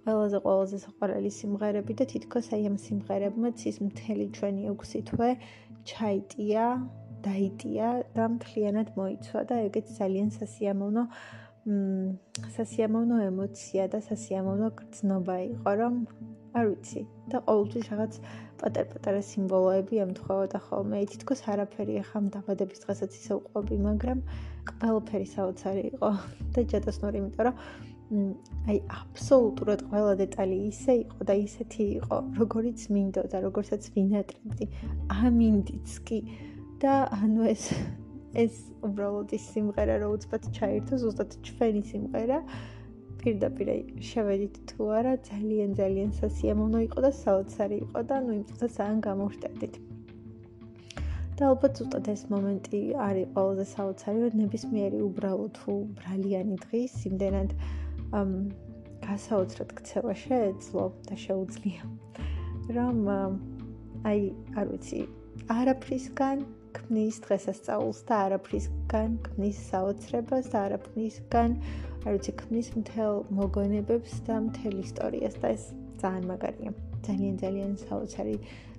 ყველაზე 0.00 0.38
ყველაზე 0.44 0.76
საყვარელი 0.86 1.30
სიმღერები 1.38 1.92
და 2.00 2.04
თითქოს 2.12 2.46
აი 2.56 2.62
ამ 2.70 2.76
სიმღერებმაც 2.86 3.58
ის 3.70 3.76
მთელი 3.88 4.26
ჩვენი 4.36 4.62
6 4.72 5.02
თვე 5.10 5.30
ჩაიტია 5.90 6.64
დაიტია 7.26 7.88
და 8.16 8.24
მთლიანად 8.36 8.88
მოიცვა 8.98 9.40
და 9.50 9.56
ეგეც 9.66 9.86
ძალიან 9.98 10.28
სასიამოვნო 10.38 11.04
მ 11.66 12.48
სასიამოვნო 12.56 13.16
ემოცია 13.28 13.84
და 13.92 13.98
სასიამოვნო 14.08 14.68
გრძნობა 14.78 15.36
იყო 15.52 15.72
რომ 15.80 15.94
არ 16.56 16.66
ვიცი. 16.70 17.00
და 17.30 17.38
ყოველთვის 17.46 17.86
რაღაც 17.92 18.12
პატარ-პატარა 18.60 19.22
სიმბოლოები 19.30 19.96
ემთხოვოდა 20.04 20.58
ხოლმე 20.66 21.00
თითქოს 21.12 21.40
არაფერი 21.52 21.94
ახლა 22.02 22.20
დაბადების 22.36 22.82
დღესაც 22.84 23.10
ისე 23.20 23.32
უყვები 23.38 23.76
მაგრამ 23.88 24.18
ყველაფერი 24.70 25.26
საოცარი 25.34 25.82
იყო. 25.90 26.10
და 26.54 26.60
ჯადოსნური 26.72 27.16
იმიტომ 27.20 27.44
რომ 27.48 27.56
აი 28.70 28.78
აბსოლუტურად 28.96 29.80
ყველა 29.90 30.12
დეტალი 30.22 30.56
ისე 30.70 30.94
იყო 31.02 31.20
და 31.26 31.34
ისეთი 31.42 31.84
იყო 31.98 32.16
როგორიც 32.38 32.80
მინდოდა 32.94 33.36
როგორცაც 33.46 33.82
ვინატრებდი. 33.98 34.66
ამინდიც 35.26 35.90
კი. 36.06 36.18
და 36.80 36.94
ანუ 37.18 37.42
ეს 37.50 37.64
ეს 38.36 38.54
უბრალოდ 38.84 39.32
ის 39.32 39.44
სიმღერა 39.52 39.96
რო 40.02 40.08
უცბად 40.16 40.48
ჩაირთო 40.56 40.96
ზუსტად 41.02 41.30
ჩვენი 41.46 41.82
სიმღერა 41.90 42.38
პირდაპირ 43.26 43.70
შევედით 44.12 44.62
თუ 44.70 44.88
არა 45.00 45.14
ძალიან 45.28 45.76
ძალიან 45.82 46.10
სასიამოვნო 46.22 46.80
იყო 46.86 47.06
და 47.08 47.12
საოცარი 47.20 47.78
იყო 47.86 48.06
და 48.12 48.22
ნუ 48.26 48.38
იმ 48.38 48.42
წუთას 48.50 48.78
ძალიან 48.80 49.00
გამოვშტერდით 49.10 49.78
და 51.36 51.48
ალბათ 51.52 51.72
ზუსტად 51.78 52.06
ეს 52.12 52.22
მომენტი 52.32 52.78
არის 53.06 53.32
ყველაზე 53.36 53.64
საოცარი 53.70 54.20
რომ 54.24 54.36
ნებისმიერი 54.40 55.00
უბრალოდ 55.06 55.50
თუ 55.58 55.72
ბრალიანი 55.98 56.56
დღის 56.62 56.94
იმდენად 57.10 57.50
გასაოცრად 59.06 59.74
ქცევა 59.80 60.14
შეეძლო 60.22 60.84
და 61.08 61.18
შეუძლია. 61.24 61.82
რომ 62.76 62.96
აი 64.10 64.22
არ 64.60 64.66
ვიცი 64.72 65.02
არაფრისგან 65.56 66.38
ქმნის 66.78 67.20
დღესასწაულს 67.26 68.00
და 68.08 68.14
არაფრისგან 68.26 69.18
ქმნის 69.28 69.60
საოცრებას 69.70 70.50
და 70.54 70.64
არაფრისგან 70.70 71.60
არ 72.06 72.14
ვიცი 72.14 72.32
ქმნის 72.38 72.68
მთელ 72.78 73.16
მოგონებებს 73.34 74.12
და 74.26 74.38
მთელ 74.46 74.74
ისტორიას 74.78 75.34
და 75.42 75.48
ეს 75.56 75.64
ძალიან 75.98 76.24
მაგარია. 76.30 76.70
ძალიან 77.06 77.34
ძალიან 77.42 77.72
საოცარი 77.82 78.36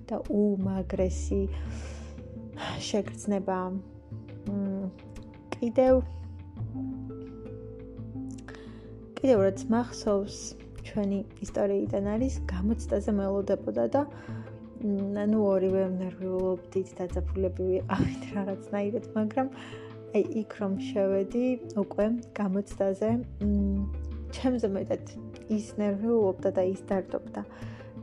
და 0.08 0.16
უმაგრესი 0.32 1.42
შეგრძნება. 2.88 3.58
კიდევ 5.58 5.94
კიდევ 9.18 9.38
რაც 9.44 9.60
მახსოვს 9.74 10.36
ჩვენი 10.88 11.18
ისტორიიდან 11.44 12.04
არის 12.14 12.34
გამოცდაზე 12.48 13.12
მელოდებოდა 13.20 13.84
და 13.92 14.02
ანუ 15.24 15.38
ორივე 15.52 15.84
ნერვიულობდით 16.00 16.88
დაძაბულები 16.98 17.62
ვიყავით 17.70 18.22
რაღაცნაირად, 18.38 19.04
მაგრამ 19.18 19.48
აი 20.16 20.22
იქ 20.40 20.54
რომ 20.60 20.74
შევედი 20.80 21.46
უკვე 21.80 22.04
გამოცდაზე, 22.36 23.10
ჩემზე 24.32 24.68
მეტად 24.72 25.10
ის 25.52 25.66
ნერვიულობდა 25.80 26.50
და 26.56 26.62
ის 26.72 26.80
დარდობდა 26.88 27.42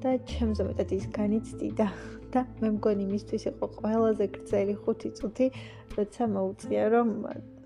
და 0.03 0.11
ჩემზე 0.29 0.67
მეტად 0.69 0.93
ის 0.97 1.05
განიცდიდა 1.15 1.87
და 2.35 2.43
მე 2.61 2.69
მგონი 2.77 3.05
მისთვის 3.09 3.43
იყო 3.51 3.69
ყველაზე 3.79 4.25
გრძელი 4.37 4.75
5 4.85 5.11
წუთი, 5.17 5.47
როცა 5.97 6.23
მოუწია 6.35 6.83
რომ 6.93 7.09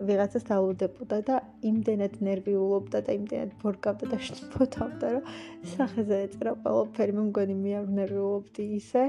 ვიღაცას 0.08 0.44
დაალოდებოდა 0.50 1.18
და 1.30 1.38
იმდენად 1.72 2.20
ნერვიულობდა 2.24 3.00
და 3.08 3.16
იმდენად 3.20 3.56
ბორკავდა 3.64 4.12
და 4.14 4.20
შფოთავდა, 4.28 5.08
რომ 5.16 5.24
სახეზე 5.76 6.20
ეწერა 6.28 6.54
ყველაფერი, 6.64 7.16
მე 7.18 7.24
მგონი 7.32 7.56
მე 7.64 7.72
არ 7.80 7.90
ნერვიულობდი 8.00 8.68
ისე, 8.80 9.04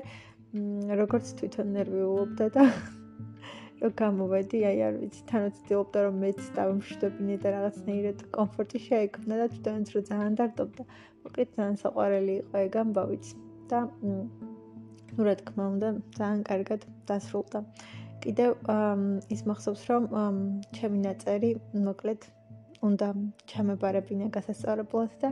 როგორც 1.02 1.36
თვითონ 1.38 1.76
ნერვიულობდა 1.78 2.48
და 2.56 2.64
რო 3.80 3.90
გამოვედი, 4.00 4.58
აი 4.70 4.80
არ 4.86 4.96
ვიცი, 5.02 5.22
თანაც 5.30 5.54
ვცდილობდა 5.60 5.98
რომ 6.06 6.16
მეც 6.24 6.40
დავმშვიდობინე 6.56 7.36
და 7.44 7.52
რაღაცნაირად 7.56 8.18
კომფორტი 8.36 8.78
შეექმნა 8.86 9.38
და 9.40 9.46
თვითონაც 9.52 9.92
რო 9.94 10.00
ძალიან 10.10 10.34
დარდობდა. 10.40 10.82
მოკლედ 11.24 11.48
ძალიან 11.56 11.76
საყვარელი 11.84 12.34
იყო 12.42 12.56
ეგ 12.66 12.76
ამბავიც 12.82 13.24
და 13.70 13.78
ну 14.02 15.22
რა 15.26 15.34
თქმა 15.40 15.64
უნდა 15.74 15.88
ძალიან 16.18 16.42
კარგად 16.50 16.80
დასრულდა. 17.08 17.58
კიდევ 18.24 18.50
ის 19.34 19.40
მახსოვს 19.48 19.82
რომ 19.90 20.04
ჩემი 20.76 20.98
ნაწერი 21.08 21.50
მოკლედ 21.88 22.20
უნდა 22.88 23.08
ჩამებარებინა 23.52 24.26
გასასწორებლად 24.36 25.12
და 25.22 25.30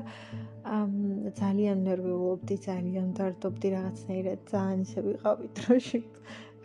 ძალიან 1.41 1.85
ნერვიულობდი, 1.89 2.57
ძალიან 2.69 3.09
დარდობდი 3.17 3.69
რაღაცნაირად, 3.77 4.41
ძალიან 4.53 4.81
ისე 4.85 5.01
ვიყავი 5.09 5.49
დროში. 5.61 6.01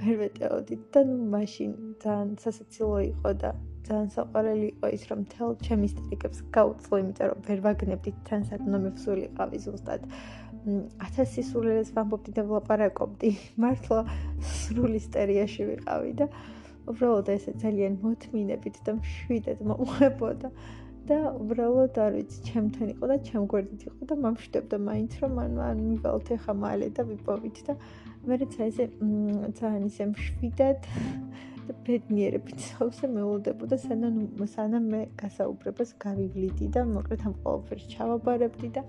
ვერ 0.04 0.18
მეტეოდით 0.24 0.82
და 0.94 1.02
ну 1.08 1.18
მაშინ 1.34 1.72
ძალიან 2.04 2.32
სასაცილო 2.44 2.98
იყო 3.10 3.32
და 3.44 3.52
ძალიან 3.88 4.10
საყვარელი 4.16 4.68
იყო 4.72 4.88
ის 4.96 5.04
რომ 5.12 5.22
თელ 5.32 5.52
ჩემი 5.66 5.88
სტრიკებს 5.92 6.40
გაუწლო, 6.56 6.96
იმიტომ 7.04 7.28
რომ 7.32 7.40
ვერ 7.48 7.60
ვაგნებდი 7.66 8.12
თან 8.28 8.42
სადნო 8.50 8.78
მევსულიყავი 8.84 9.58
ზუსტად. 9.66 10.02
ათას 11.06 11.30
სისულელეს 11.36 11.90
ვამბობდი 11.96 12.32
და 12.38 12.44
ვლაპარაკობდი. 12.48 13.32
მართლა 13.64 14.00
სრული 14.52 15.00
სტერიაში 15.08 15.68
ვიყავი 15.72 16.12
და 16.20 16.28
უბრალოდ 16.88 17.28
ესე 17.36 17.52
ძალიან 17.64 18.00
მოთმინებით 18.04 18.80
და 18.88 18.96
მშვიდად 19.00 19.60
მომხებოდა. 19.68 20.48
და 21.04 21.18
უბრალოდ 21.36 21.98
არ 22.00 22.14
ვიცი, 22.16 22.38
ჩემთან 22.48 22.92
იყო 22.94 23.06
და 23.12 23.16
ჩემ 23.28 23.46
გვერდით 23.52 23.82
იყო 23.90 24.06
და 24.08 24.16
მომშვიდობდა 24.24 24.78
მაინც 24.88 25.14
რომ 25.20 25.34
ან 25.44 25.54
ან 25.60 25.80
მივალთ 25.88 26.28
ახლა 26.36 26.54
მალე 26.64 26.88
და 26.96 27.04
ვიპოვით 27.10 27.58
და 27.68 27.74
მეც 28.24 28.54
ესე 28.64 28.86
ძალიან 29.60 29.84
ისე 29.92 30.04
მშვიდად 30.14 30.80
და 31.68 31.74
ბედნიერებით 31.84 32.60
სავსე 32.68 33.10
მეულდებოდა 33.16 33.76
სანამ 33.84 34.16
სანამ 34.56 34.86
მე 34.94 35.02
გასაუბრებას 35.20 35.92
გავივლიდი 36.04 36.68
და 36.72 36.86
მოკლედ 36.88 37.26
ამ 37.28 37.36
ყოველფერს 37.44 37.86
ჩავაბარებდი 37.92 38.70
და 38.80 38.84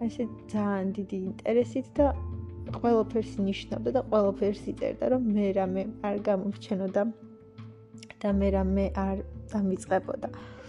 ასე 0.00 0.22
ძალიან 0.52 0.88
დიდი 0.96 1.18
ინტერესით 1.28 1.88
და 2.00 2.06
ყველაფერს 2.80 3.34
ნიშნავდა 3.36 3.90
და 3.96 4.00
ყველაფერს 4.08 4.62
იწერდა, 4.72 5.04
რომ 5.12 5.22
მე 5.36 5.46
რამე 5.60 5.82
არ 6.08 6.16
გამორჩენოდა 6.24 7.02
და 8.20 8.28
მე 8.40 8.48
რამე 8.56 8.84
არ 9.04 9.16
დამიწყებოდა. 9.52 10.28
აა 10.30 10.59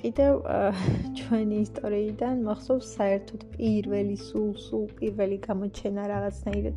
კიდევ 0.00 0.32
ჩვენი 1.18 1.60
ისტორიიდან 1.66 2.42
მახსოვს 2.48 2.90
საერთოდ 2.98 3.46
პირველი 3.56 4.16
სულ 4.22 4.50
სულ 4.66 4.84
პირველი 5.00 5.38
გამოჩენა 5.48 6.02
რაღაცნაირად 6.14 6.76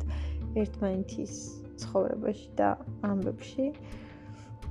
ერთმანეთის 0.62 1.34
ცხოვრებაში 1.82 2.48
და 2.60 2.70
ამბებში 3.10 3.66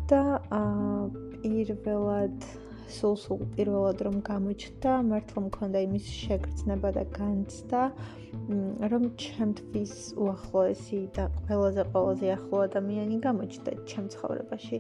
და 0.10 0.24
აა 0.60 1.00
პირველად 1.86 2.50
სულ-სულ 2.90 3.42
პირველად 3.54 4.02
რომ 4.06 4.16
გამოჩნდა, 4.26 4.92
მართლა 5.10 5.42
მქონდა 5.46 5.82
იმის 5.86 6.06
შეგრძნება 6.24 6.90
და 6.98 7.04
განცდა, 7.18 7.82
რომ 8.94 9.04
ჩემთვის 9.24 9.94
უახლოესი 10.18 11.02
და 11.18 11.26
ყველაზე 11.46 11.84
ყველაზე 11.94 12.28
ახლო 12.38 12.58
ადამიანი 12.70 13.18
გამოჩნდა 13.28 13.72
ჩემ 13.90 14.08
ცხოვრებაში. 14.14 14.78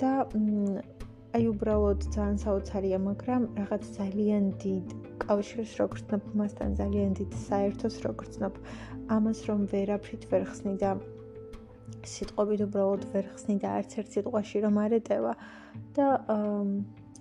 და 0.00 0.12
აი 1.34 1.48
უბრალოდ 1.50 2.04
ძალიან 2.14 2.36
საოცარია, 2.38 2.98
მაგრამ 3.02 3.46
რაღაც 3.58 3.86
ძალიან 3.96 4.44
დიდ 4.62 4.86
კავშირს 5.24 5.72
როგრცნობ 5.80 6.28
მასთან, 6.40 6.76
ძალიან 6.80 7.10
დიდ 7.18 7.30
საერთოს 7.46 7.96
როგრცნობ 8.04 8.60
ამას 9.16 9.38
რომ 9.48 9.64
ვერაფრით 9.72 10.28
ვერ 10.30 10.44
ხსნი 10.50 10.74
და 10.82 10.90
სიტყვებით 12.12 12.60
უბრალოდ 12.68 13.02
ვერ 13.14 13.26
ხსნი 13.34 13.56
და 13.64 13.72
არც 13.80 13.96
ერთ 14.00 14.14
სიტყვაში 14.14 14.62
რომ 14.64 14.78
არ 14.84 14.94
ეტევა 15.00 15.32
და 15.98 16.06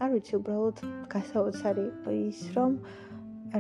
არ 0.04 0.10
ვიცი 0.14 0.34
უბრალოდ 0.40 0.78
გასაოცარი 1.16 1.86
იყო 1.90 2.14
ის 2.20 2.42
რომ 2.54 2.78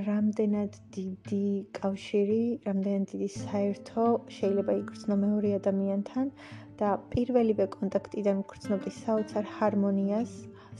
რამდენად 0.05 0.77
დიდი 0.93 1.45
კავშირი, 1.77 2.43
რამდენად 2.65 3.03
დიდი 3.13 3.29
საერთო 3.41 4.05
შეიძლება 4.37 4.73
იგრძნო 4.81 5.15
მეორე 5.23 5.49
ადამიანთან 5.59 6.31
და 6.79 6.89
პირველივე 7.13 7.67
კონტაქტიდან 7.75 8.41
გრძნობდი 8.49 8.91
საოცარ 8.97 9.45
ჰარმონიას, 9.57 10.33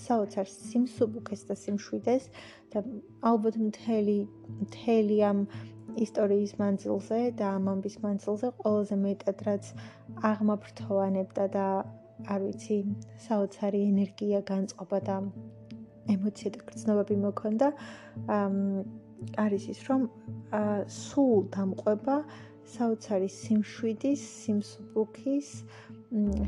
საოცარ 0.05 0.47
სიმსუბუქეს 0.49 1.45
და 1.49 1.55
სიმშვიდეს 1.63 2.29
და 2.73 2.81
ალბათ 3.31 3.59
მთელი 3.67 4.17
მთელი 4.63 5.17
ამ 5.29 5.45
ისტორიის 6.05 6.53
მანძილზე 6.61 7.19
და 7.39 7.49
ამ 7.57 7.67
ამბის 7.73 7.97
მანძილზე 8.05 8.47
ყველაზე 8.61 8.95
მეტად 9.05 9.43
რაც 9.47 9.65
აღმაფრთოვანებდა 10.29 11.45
და 11.57 11.67
არ 12.33 12.39
ვიცი, 12.45 12.77
საოცარი 13.25 13.81
ენერგია 13.91 14.39
განწყობა 14.49 14.99
და 15.09 15.17
ემოცია 16.13 16.49
და 16.55 16.59
გრძნობები 16.69 17.15
მოქონდა. 17.27 17.67
არის 19.39 19.63
ის, 19.71 19.79
რომ 19.87 20.01
სულ 20.91 21.35
დამყვება 21.55 22.15
საოცარი 22.71 23.27
სიმშვიდის, 23.27 24.21
სიმსუბუქის 24.43 25.49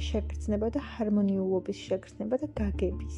შეგრძნება 0.07 0.69
და 0.75 0.81
ჰარმონიულობის 0.93 1.79
შეგრძნება 1.89 2.39
და 2.43 2.47
გაგების. 2.59 3.17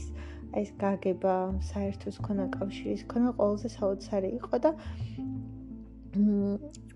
აი 0.56 0.62
ეს 0.63 0.72
გაგება 0.82 1.36
საერთოს 1.70 2.18
ქონა 2.25 2.46
კავშირის 2.58 3.04
ქონა 3.12 3.34
ყველაზე 3.39 3.70
საოცარი 3.77 4.30
იყო 4.39 4.56
და 4.66 4.72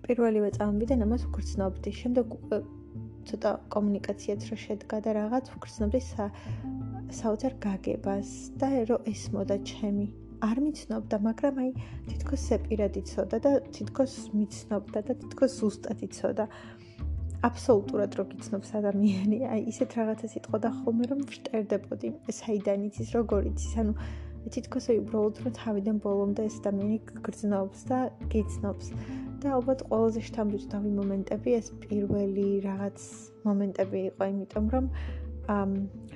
პირველივე 0.08 0.50
წამებიდან 0.58 1.05
ამას 1.05 1.27
ვგრძნობდი. 1.29 1.89
შემდეგ 2.01 2.25
ცოტა 3.29 3.51
კომუნიკაციაც 3.74 4.41
რო 4.50 4.58
შედგა 4.65 4.98
და 5.05 5.10
რაღაც 5.20 5.51
ვგრძნობდი 5.53 6.00
საოცარ 7.20 7.53
გაგებას 7.65 8.29
და 8.58 8.70
რომ 8.89 9.00
ეს 9.13 9.24
მოდა 9.36 9.58
ჩემი 9.70 10.08
არ 10.41 10.57
მიცნობდა, 10.65 11.17
მაგრამ 11.27 11.55
აი 11.63 11.71
თითქოს 12.10 12.41
სეპირად 12.50 12.98
იცოდა 13.01 13.38
და 13.45 13.51
თითქოს 13.75 14.13
მიცნობდა 14.38 15.00
და 15.07 15.13
თითქოს 15.21 15.51
ზუსტად 15.62 16.00
იცოდა. 16.07 16.45
აბსოლუტურად 17.41 18.12
რო 18.17 18.24
გიცნობს 18.31 18.69
ადამიანი, 18.79 19.38
აი 19.53 19.62
ისეთ 19.71 19.89
რაღაცას 19.98 20.33
იტყოდა 20.41 20.69
ხოლმე 20.81 21.05
რომ 21.12 21.21
ვშტერდებოდი, 21.29 22.10
საიდან 22.41 22.86
იცის, 22.89 23.10
როგორ 23.17 23.41
იცის, 23.50 23.74
ანუ 23.81 23.93
თითქოს 24.53 24.86
აი 24.93 24.98
უბრალოდ 25.01 25.36
რომ 25.41 25.53
თავიდან 25.62 25.98
ბოლომდე 26.05 26.41
ეს 26.50 26.55
ადამიანი 26.62 26.98
გრძნობს 27.25 27.81
და 27.89 28.00
გიცნობს. 28.33 28.88
და 29.41 29.57
ალბათ 29.57 29.79
ყველაზე 29.89 30.21
შთამბეჭდავი 30.21 30.89
მომენტები 31.01 31.50
ეს 31.57 31.67
პირველი 31.81 32.48
რაღაც 32.62 32.98
მომენტები 33.45 34.00
იყო, 34.10 34.24
იმიტომ 34.33 34.65
რომ 34.74 34.86
ამ 35.51 35.72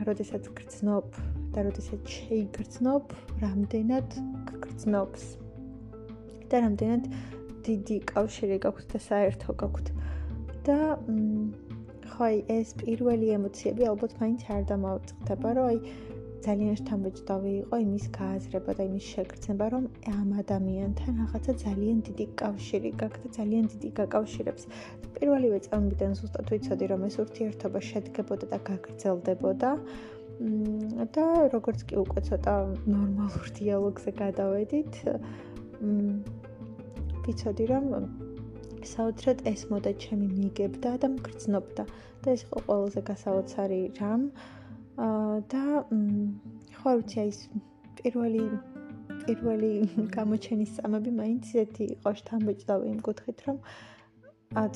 როდესაც 0.08 0.48
გრძნობ 0.58 1.18
და 1.56 1.63
როდესაც 1.68 2.01
შეიგრძნობ, 2.18 3.15
რამდენად 3.44 4.20
გრძნობს. 4.63 5.24
და 6.50 6.58
რამდენად 6.62 7.04
დიდი 7.65 7.98
კავშირი 8.12 8.58
გაქვთ 8.65 8.86
და 8.94 9.00
საერთო 9.10 9.51
გაქვთ. 9.62 9.88
და 10.65 10.77
ხო 12.15 12.28
ეს 12.58 12.69
პირველი 12.80 13.28
ემოციები 13.38 13.84
ალბათ 13.91 14.13
მაინც 14.21 14.41
არ 14.56 14.62
დამავიწყდება, 14.71 15.48
რომ 15.58 15.65
აი 15.71 15.78
ძალიან 16.45 16.75
შთამბეჭდავი 16.79 17.51
იყო 17.62 17.75
იმის 17.86 18.05
გააზრება 18.17 18.71
და 18.77 18.84
იმის 18.89 19.05
შეგრძნება, 19.13 19.65
რომ 19.73 19.84
ამ 20.13 20.29
ადამიანთან 20.41 21.12
რაღაცა 21.21 21.53
ძალიან 21.65 21.97
დიდი 22.08 22.25
კავშირი 22.41 22.91
გაქვს 23.01 23.21
და 23.23 23.29
ძალიან 23.38 23.63
დიდი 23.73 23.89
გაკავშირებს. 23.99 24.63
პირველივე 25.15 25.60
წამიდან 25.67 26.12
ზუსტად 26.19 26.45
ვიცოდი, 26.53 26.86
რომ 26.91 27.01
ეს 27.10 27.15
ურთიერთობა 27.23 27.79
შედგებოდა 27.89 28.45
და 28.53 28.60
გაგრძელდებოდა. 28.69 29.71
და 31.15 31.25
როგორც 31.55 31.79
კი 31.88 31.95
უკვე 32.03 32.21
ცოტა 32.27 32.53
ნორმალურ 32.91 33.47
დიალოგზე 33.60 34.12
გადავედით, 34.19 34.93
ვიცოდი, 37.25 37.65
რომ 37.71 37.86
საოცრად 38.91 39.39
ეს 39.49 39.62
მოდა 39.71 39.91
ჩემი 40.03 40.27
მიგებდა 40.39 40.91
და 41.01 41.08
მგრძნობდა 41.15 41.84
და 42.21 42.27
ეს 42.36 42.41
იყო 42.45 42.60
ყველაზე 42.67 43.01
გასაოცარი 43.10 43.79
რამ. 43.99 44.21
და 44.95 45.63
ხო 46.79 46.91
ვიცი 46.99 47.17
აი 47.23 47.29
ეს 47.34 47.39
პირველი 47.99 48.43
პირველი 49.25 49.71
გამოჩენის 50.15 50.71
წამები 50.77 51.12
მაინც 51.19 51.51
ისეთი 51.51 51.86
იყო 51.97 52.13
შთამბეჭდავი 52.21 52.89
იმ 52.93 52.99
კუთხით 53.08 53.43
რომ 53.47 53.60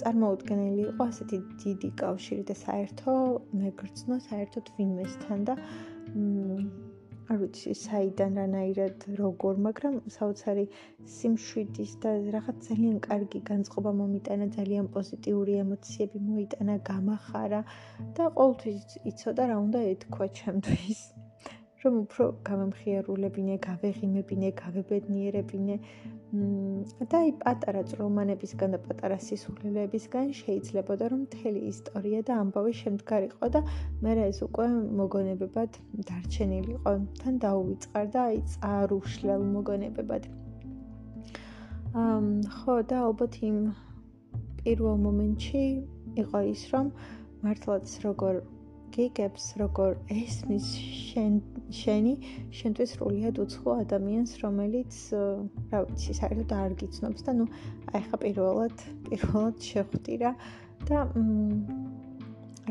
წარმოუდგენელი 0.02 0.84
იყო 0.92 1.08
ასეთი 1.12 1.40
დიდი 1.64 1.90
კავშირი 2.04 2.44
და 2.52 2.56
საერთო 2.62 3.16
მეგრძნო 3.64 4.20
საერთოდ 4.28 4.72
ვინმესთან 4.80 5.46
და 5.50 5.56
არ 7.30 7.38
ვიცი 7.42 7.74
საიდან 7.80 8.38
რანაირად 8.42 9.04
როგორ, 9.20 9.60
მაგრამ 9.66 9.98
საოცარი 10.16 10.66
სიმშვიდის 11.16 11.94
და 12.06 12.14
რაღაც 12.38 12.70
ძალიან 12.70 12.98
კარგი 13.08 13.42
განწყობა 13.52 13.94
მომიტანა, 14.02 14.50
ძალიან 14.58 14.90
პოზიტიური 14.98 15.60
ემოციები 15.66 16.24
მოიტანა, 16.32 16.80
გამახარა 16.92 17.62
და 18.20 18.34
ყოველთვის 18.42 19.00
იცოდა 19.14 19.50
რა 19.54 19.62
უნდა 19.68 19.86
ეთქვა 19.94 20.30
ჩემთვის. 20.42 21.06
რომ 21.84 21.94
უფრო 22.04 22.26
გამემხიარულებინე, 22.48 23.56
გავეღიმებინე, 23.66 24.50
გავებედნიერებინე. 24.62 25.76
და 27.12 27.20
აი 27.20 27.32
პატარა 27.44 27.82
წრომანებისგან 27.92 28.76
და 28.76 28.80
პატარა 28.88 29.18
სისულელებისგან 29.28 30.28
შეიძლება 30.40 30.98
და 31.02 31.06
რომ 31.14 31.22
მთელი 31.26 31.62
ისტორია 31.74 32.20
და 32.28 32.34
ამბავი 32.44 32.74
შემდგარიყო 32.82 33.50
და 33.56 33.62
მე 34.04 34.14
ეს 34.26 34.40
უკვე 34.48 34.68
მოგონებებად 35.00 35.72
დარჩენილიყო. 36.10 36.94
თან 37.22 37.34
დაუვიწყარ 37.46 38.06
და 38.14 38.20
აი 38.30 38.38
წარუშლელ 38.54 39.42
მოგონებებად. 39.56 40.24
ამ 42.06 42.26
ხო 42.60 42.76
და 42.90 42.98
ალბათ 43.08 43.34
იმ 43.50 43.58
პირველ 44.62 44.96
მომენტში 45.08 45.66
იყო 46.24 46.40
ის 46.54 46.62
რომ 46.74 46.88
მართლაც 47.44 47.88
როგორ 48.06 48.44
გიგებს 48.96 49.46
როგორ 49.62 49.96
ესმის 50.14 50.68
შენ 51.10 51.34
შენი 51.80 52.14
შენთვის 52.60 52.94
სრულიად 52.96 53.40
უცხო 53.44 53.76
ადამიანს 53.84 54.32
რომელიც 54.44 54.98
რა 55.72 55.82
ვიცი 55.86 56.16
საერთოდ 56.20 56.54
არ 56.60 56.76
გიცნობს 56.82 57.26
და 57.28 57.36
ნუ 57.40 57.46
აი 57.94 58.02
ხა 58.08 58.20
პირველად 58.24 58.86
პირველად 59.10 59.68
შეხვდი 59.70 60.18
რა 60.24 60.32
და 60.90 61.04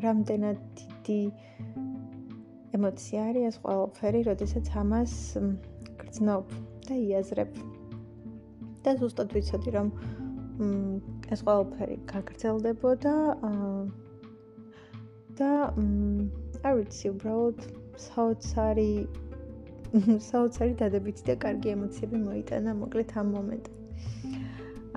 რამდენად 0.07 0.63
დიდი 0.81 1.21
ემოცია 2.79 3.29
არის 3.29 3.49
ეს 3.51 3.61
ყველაფერი 3.65 4.21
როდესაც 4.31 4.67
ამას 4.83 5.15
გრძნობ 6.03 6.59
და 6.89 6.95
იაზრებ. 7.05 7.53
და 8.85 8.91
ზუსტად 8.99 9.33
ვიცოდი 9.37 9.71
რომ 9.77 9.89
ეს 11.35 11.41
ყველაფერი 11.47 11.97
გაგრძელდებოდა 12.13 13.15
აა 13.49 14.08
და 15.39 15.51
არ 16.67 16.73
ვიცი, 16.79 17.11
უბრალოდ 17.15 17.59
საოცარი 18.05 18.93
საოცარი 20.29 20.75
დადებითი 20.83 21.23
და 21.31 21.35
კარგი 21.45 21.75
ემოციები 21.75 22.19
მოიტანა 22.25 22.75
მოკლედ 22.81 23.13
ამ 23.21 23.29
მომენტში. 23.37 23.75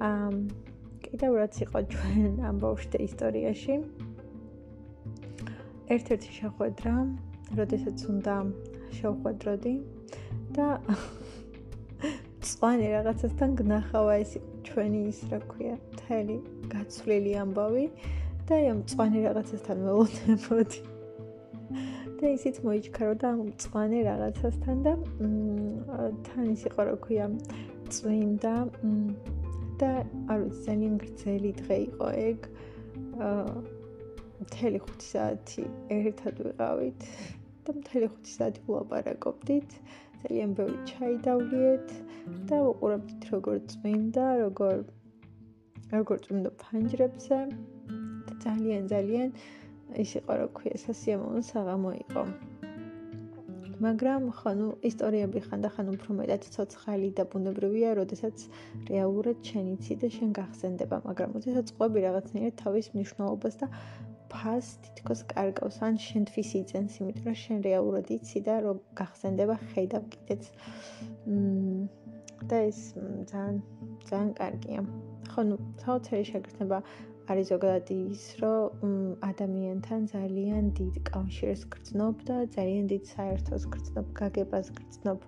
ამ 0.01 0.35
კიდევ 1.05 1.31
რაც 1.41 1.55
იყო 1.65 1.79
ჩვენ 1.93 2.31
ამ 2.49 2.55
ბავშვთა 2.63 2.99
ისტორიაში. 3.07 3.75
ერთ-ერთი 5.91 6.29
შეხვედრა, 6.39 6.93
როდესაც 7.59 7.97
უნდა 8.11 8.35
შევხვედროდი 8.97 9.73
და 10.55 10.67
წვანი 12.47 12.87
რაღაცასთან 12.95 13.49
გნახავა 13.59 14.13
ეს 14.23 14.31
ჩვენი 14.67 15.01
ის 15.11 15.19
რა 15.31 15.39
ქვია, 15.51 15.75
თელი 15.99 16.37
გაცვლილი 16.71 17.33
ამბავი. 17.43 17.85
და 18.51 18.57
აი 18.59 18.65
ამ 18.67 18.79
წვანი 18.91 19.19
რაღაცასთან 19.23 19.77
ველოდნებოდი. 19.87 20.79
და 22.19 22.31
ისიც 22.35 22.57
მოიჩქარო 22.67 23.13
და 23.21 23.29
ამ 23.31 23.39
წვანი 23.63 23.99
რაღაცასთან 24.07 24.81
და 24.87 24.93
თან 26.27 26.49
ის 26.51 26.65
იყო 26.67 26.81
რა 26.89 26.95
ქვია 27.05 27.27
წვიმდა 27.95 28.55
და 29.79 29.91
არ 30.35 30.43
ვიცი 30.43 30.59
ძალიან 30.67 30.99
გრძელი 31.03 31.51
დღე 31.61 31.77
იყო 31.87 32.07
ეგ. 32.27 32.39
მთელი 34.43 34.83
5 34.91 35.07
საათი 35.07 35.63
ერთად 36.01 36.35
ვიყავით 36.51 37.01
და 37.63 37.79
მთელი 37.79 38.07
5 38.19 38.35
საათი 38.35 38.61
ვლაპარაკობდით. 38.67 39.69
ძალიან 40.27 40.49
ბევრი 40.59 40.77
ჩაი 40.91 41.15
დავლიეთ 41.23 41.87
და 42.51 42.57
უყურებთ 42.67 43.19
როგორ 43.31 43.57
წმინდა, 43.71 44.25
როგორ 44.43 44.75
როგორ 45.95 46.17
წმინდა 46.27 46.51
ფანჯრებზე 46.59 47.37
ძალიან 48.45 48.83
ძალიან 48.93 49.29
ის 50.03 50.11
იყო 50.19 50.33
რა 50.39 50.47
ქვია 50.57 50.77
სასიამოვნო 50.85 51.41
საღამო 51.51 51.91
იყო. 52.03 52.23
მაგრამ 53.81 54.23
ხანუ 54.39 54.67
ისტორიები 54.89 55.39
ხან 55.47 55.63
და 55.65 55.69
ხან 55.73 55.87
უფრო 55.95 56.11
მეტად 56.19 56.43
ცოცხალი 56.53 57.09
და 57.17 57.23
ბუნებრივია, 57.31 57.95
როდესაც 57.97 58.45
რეალურად 58.91 59.39
შენ 59.49 59.65
იცი 59.73 59.93
და 60.03 60.07
შენ 60.17 60.29
გახსენდება, 60.37 60.97
მაგრამ 61.07 61.33
როდესაც 61.37 61.67
ყვები 61.77 62.03
რაღაცნაირად 62.05 62.55
თავის 62.61 62.87
მნიშვნელობას 62.93 63.55
და 63.61 63.67
ფას 64.31 64.67
თითქოს 64.85 65.25
კარგავს 65.33 65.77
ან 65.87 65.97
შენთვის 66.07 66.49
იწენს, 66.61 66.93
იმიტომ 67.01 67.25
რომ 67.31 67.37
შენ 67.43 67.57
რეალურად 67.67 68.13
იცი 68.17 68.39
და 68.47 68.55
რომ 68.65 68.77
გახსენდება 69.01 69.55
ხედავ 69.73 70.03
კიდეც. 70.13 70.43
მმ 71.25 71.89
და 72.49 72.57
ეს 72.69 72.79
ძალიან 73.31 73.57
ძალიან 74.09 74.29
კარგია. 74.37 74.81
ხო, 75.31 75.41
ნუ 75.49 75.55
საოცარი 75.81 76.23
შეგრძნება 76.31 76.77
არის 77.29 77.49
ზოგადად 77.53 77.89
ის, 77.95 78.23
რომ 78.41 78.91
ადამიანთან 79.29 80.05
ძალიან 80.13 80.69
დიდ 80.79 80.95
კავშირს 81.09 81.65
გრძნობ 81.73 82.23
და 82.29 82.37
ძალიან 82.55 82.85
დიდ 82.93 83.03
საერთოს 83.13 83.65
გრძნობ, 83.75 84.05
გაგებას 84.21 84.71
გრძნობ. 84.79 85.19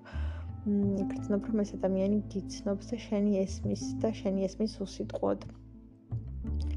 გრძნობ 1.11 1.41
რომ 1.49 1.61
ეს 1.65 1.71
ადამიანი 1.77 2.19
გიცნობს 2.33 2.93
და 2.93 2.97
შენი 3.05 3.33
ესმის 3.43 3.83
და 4.01 4.09
შენი 4.21 4.47
ესმის 4.47 4.79
უსიტყვოდ. 4.87 5.39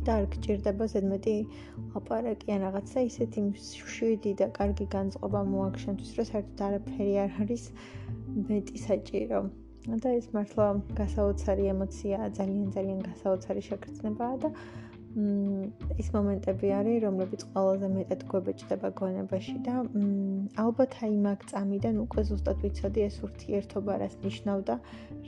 და 0.07 0.14
არ 0.22 0.26
გჭირდება 0.33 0.87
ზედმეტი 0.92 1.33
აპარაკი 1.98 2.52
ან 2.55 2.61
რაღაცა 2.66 3.02
ისეთი 3.11 3.42
შვიდი 3.94 4.33
და 4.40 4.46
კარგი 4.59 4.87
განწყობა 4.94 5.40
მოაქშენთვის, 5.52 6.11
რომ 6.18 6.29
საერთოდ 6.31 6.61
არაფერი 6.66 7.14
არ 7.24 7.31
არის 7.42 7.64
მეტი 8.50 8.76
საჭირო. 8.87 9.40
და 9.87 10.11
ეს 10.18 10.26
მართლა 10.35 10.66
გასაოცარი 10.98 11.64
ემოციაა, 11.72 12.26
ძალიან 12.38 12.70
ძალიან 12.76 13.00
გასაოცარი 13.09 13.62
შეგრძნებაა 13.70 14.37
და 14.44 14.48
ის 15.16 16.09
მომენტები 16.14 16.70
არის, 16.79 16.96
რომლებიც 17.05 17.42
ყველაზე 17.52 17.88
მეტად 17.92 18.24
გვებეჭდება 18.33 18.88
გონებაში 19.00 19.55
და 19.68 19.76
ალბათ 20.64 20.96
აი 21.07 21.14
მაგ 21.26 21.46
წამიდან 21.52 22.00
უკვე 22.05 22.24
ზუსტად 22.31 22.59
ვიცოდი 22.64 23.05
ეს 23.07 23.16
ურთიერთობა 23.29 23.96
რას 24.02 24.16
ნიშნავდა, 24.24 24.74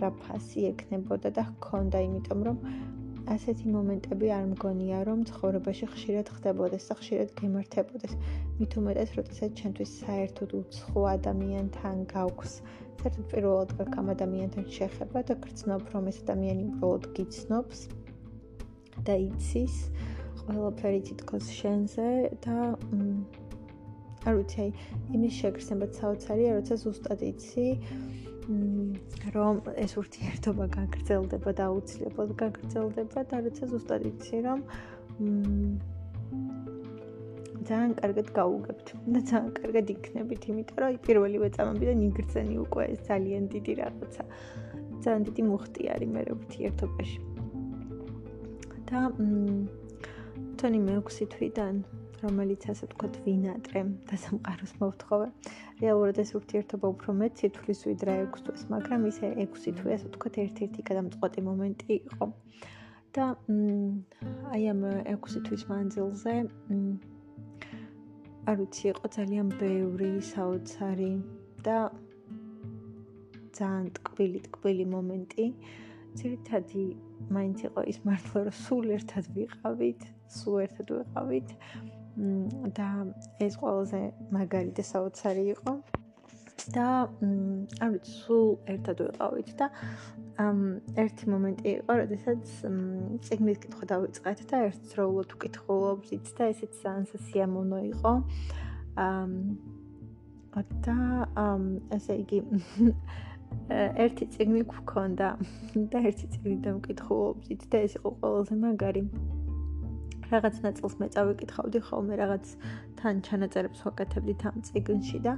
რა 0.00 0.10
ფასი 0.24 0.66
ექნებოდა 0.72 1.32
და 1.38 1.42
ჰქონდა, 1.50 2.02
იმიტომ 2.08 2.40
რომ 2.48 2.58
ასეთი 3.32 3.72
მომენტები 3.76 4.28
არ 4.34 4.44
მგონია 4.52 4.98
რომ 5.08 5.24
ცხოვრებაში 5.30 5.88
ხშირად 5.94 6.28
ხდებოდეს 6.36 6.84
და 6.88 6.94
ხშირად 7.00 7.32
გემართებოდეს. 7.40 8.12
მით 8.60 8.76
უმეტეს, 8.80 9.10
როდესაც 9.18 9.50
ჩვენთვის 9.60 9.90
საერთოდ 10.04 10.50
უცხო 10.60 11.00
ადამიანთან 11.16 11.96
გაქვს 12.12 12.54
საერთოდ 13.00 13.26
პირველად 13.32 13.70
გაქვს 13.78 14.00
ამ 14.04 14.12
ადამიანთან 14.16 14.64
შეხება 14.76 15.24
და 15.28 15.34
გრძნობ 15.44 15.82
რომ 15.96 16.12
ეს 16.12 16.18
ადამიანი 16.24 16.64
უბრალოდ 16.68 17.04
გიცნობს. 17.16 17.80
და 19.06 19.14
იცის 19.28 19.74
ყველაფერი 20.42 21.00
თითქოს 21.08 21.46
შენზე 21.60 22.06
და 22.44 22.56
არ 24.26 24.34
ვიცი, 24.38 24.66
იმის 25.14 25.34
შეგრძნებაც 25.40 26.00
საოცარია, 26.00 26.50
როცა 26.58 26.74
ზუსტად 26.82 27.20
იცი 27.28 27.66
რომ 29.36 29.60
ეს 29.76 29.92
ურთიერთობა 30.00 30.66
გაგრძელდება 30.72 31.52
და 31.52 31.64
აუცილებლად 31.68 32.30
გაგრძელდება 32.42 33.24
და 33.28 33.36
როცა 33.44 33.64
ზუსტად 33.72 34.06
იცი 34.08 34.36
რომ 34.48 34.62
ძალიან 37.68 37.92
კარგად 38.00 38.28
გაუგებთ 38.38 38.92
და 39.12 39.20
ძალიან 39.28 39.52
კარგად 39.60 39.90
იქნებით, 39.92 40.42
იმიტომ 40.48 40.78
რომ 40.84 40.96
პირველივე 41.04 41.48
წამებიდან 41.56 41.98
იგრძენი 42.08 42.56
უკვე 42.64 42.84
ძალიან 43.08 43.42
დიდი 43.52 43.72
რაღაცა. 43.82 44.22
ძალიან 45.04 45.22
დიდი 45.28 45.42
მუხტი 45.52 45.82
არის 45.94 46.08
მე 46.14 46.22
ურთიერთობაში. 46.38 47.27
და 48.88 49.00
თონი 50.58 50.78
მე-6 50.88 51.26
თვიდან 51.32 51.82
რომელიც 52.22 52.64
ასე 52.72 52.86
ვთქვათ 52.88 53.16
ვინატრე 53.24 53.82
და 54.08 54.16
სამყაროს 54.22 54.72
მოვთხოვე. 54.80 55.26
რეალურად 55.82 56.16
ეს 56.22 56.30
ურთიერთობა 56.38 56.86
უფრო 56.94 57.14
მეტ 57.20 57.42
სიტყვის 57.42 57.80
ვიდრე 57.88 58.14
6 58.22 58.42
თვეს, 58.48 58.64
მაგრამ 58.72 59.06
ისე 59.10 59.26
6 59.44 59.74
თვე 59.78 59.90
ასე 59.96 60.06
ვთქვათ 60.08 60.38
ერთ-ერთი 60.44 60.80
გადამწყვეტი 60.88 61.40
მომენტი 61.48 61.92
იყო. 61.98 62.26
და 63.16 63.26
აი 64.54 64.64
ამ 64.72 64.82
6 65.12 65.40
თვის 65.46 65.62
მანძილზე 65.70 66.34
არ 68.48 68.56
ვიცი, 68.60 68.84
იყო 68.92 69.06
ძალიან 69.16 69.48
ბევრი 69.60 70.10
საოცარი 70.32 71.12
და 71.66 71.78
ძალიან 73.58 73.86
ტკბილი 73.96 74.38
ტკბილი 74.46 74.84
მომენტი. 74.94 75.44
ძირითადი 76.18 76.84
მაინც 77.34 77.64
იყო 77.68 77.84
ის 77.92 77.98
მართლა 78.06 78.40
რომ 78.48 78.56
სულ 78.64 78.90
ერთად 78.96 79.24
ვიყავით, 79.36 80.02
სულ 80.38 80.56
ერთად 80.66 80.86
ვიყავით. 80.96 81.48
და 82.74 82.88
ეს 83.38 83.54
ყველაზე 83.62 84.00
მაგარი 84.34 84.72
და 84.74 84.84
საოცარი 84.90 85.44
იყო. 85.54 85.72
და 86.74 86.86
არ 87.80 87.90
ვიცი, 87.94 88.12
სულ 88.26 88.48
ერთად 88.68 88.96
ვიყავით 89.06 89.50
და 89.56 89.66
ამ 90.42 90.58
ერთი 91.00 91.24
მომენტი 91.32 91.68
იყო, 91.80 91.92
როდესაც 92.02 92.44
ციგნის 93.24 93.58
კითხვა 93.62 93.84
დავიწყეთ 93.94 94.38
და 94.50 94.56
ერთდროულად 94.68 95.32
ვკითხულობდით 95.38 96.26
და 96.36 96.50
ესეც 96.52 96.72
ძალიან 96.82 97.06
სასიამოვნო 97.12 97.78
იყო. 97.94 98.12
ამ 98.98 99.32
და 100.84 100.98
ამ 101.38 101.64
ესე 101.94 102.14
იგი 102.22 102.42
ერთი 104.04 104.26
ციგნი 104.34 104.62
გქონდა 104.70 105.28
და 105.92 105.98
ერთი 106.10 106.26
ციგნი 106.32 106.56
დამკითხულობდით 106.66 107.62
და 107.72 107.78
ეს 107.88 107.98
იყო 108.00 108.10
ყველაზე 108.20 108.54
მაგარი. 108.64 109.02
რაღაც 110.28 110.56
ნაწილს 110.64 110.94
მე 111.00 111.06
წავიკითხავდი 111.14 111.80
ხოლმე 111.88 112.14
რაღაც 112.20 112.46
თან 113.00 113.20
ჩანაწერებს 113.28 113.80
ვაკეთებდით 113.86 114.42
ამ 114.50 114.56
ციგნში 114.68 115.18
და 115.24 115.32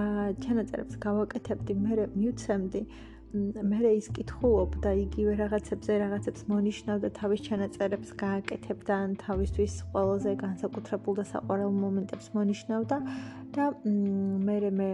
აა 0.00 0.24
ჩანაწერებს 0.42 0.94
გავაკეთებდი 1.04 1.74
მე 1.84 2.06
მივცემდი 2.18 2.82
მე 3.34 3.78
რე 3.82 3.90
ის 3.98 4.06
კითხულობდა 4.14 4.90
იგივე 4.94 5.32
რაღაცებზე 5.40 5.94
რაღაცებს 5.98 6.42
მონიშნავდა 6.50 7.08
თავის 7.18 7.40
ჩანაწერებს 7.46 8.10
გააკეთებდა 8.20 8.98
ან 9.04 9.16
თავისთვის 9.18 9.74
ყველაზე 9.90 10.34
განსაკუთრებულ 10.42 11.16
და 11.18 11.24
საყვარელ 11.30 11.72
მომენტებს 11.82 12.28
მონიშნავდა 12.36 12.98
და 13.56 13.64
მე 14.46 14.58
მე 14.78 14.90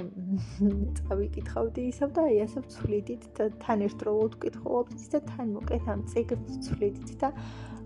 წავიკითხავდი 1.00 1.85
ისევ 1.92 2.14
და 2.16 2.24
აი 2.31 2.38
ასე 2.46 2.62
ვცვლიდით 2.64 3.26
და 3.37 3.50
თან 3.64 3.85
ერთდროულად 3.88 4.38
ვკითხულობდით 4.40 5.11
და 5.16 5.20
თან 5.29 5.53
მოკეთ 5.59 5.90
ამ 5.96 6.07
წიგნს 6.14 6.57
ვცვლიდით 6.57 7.12
და 7.20 7.29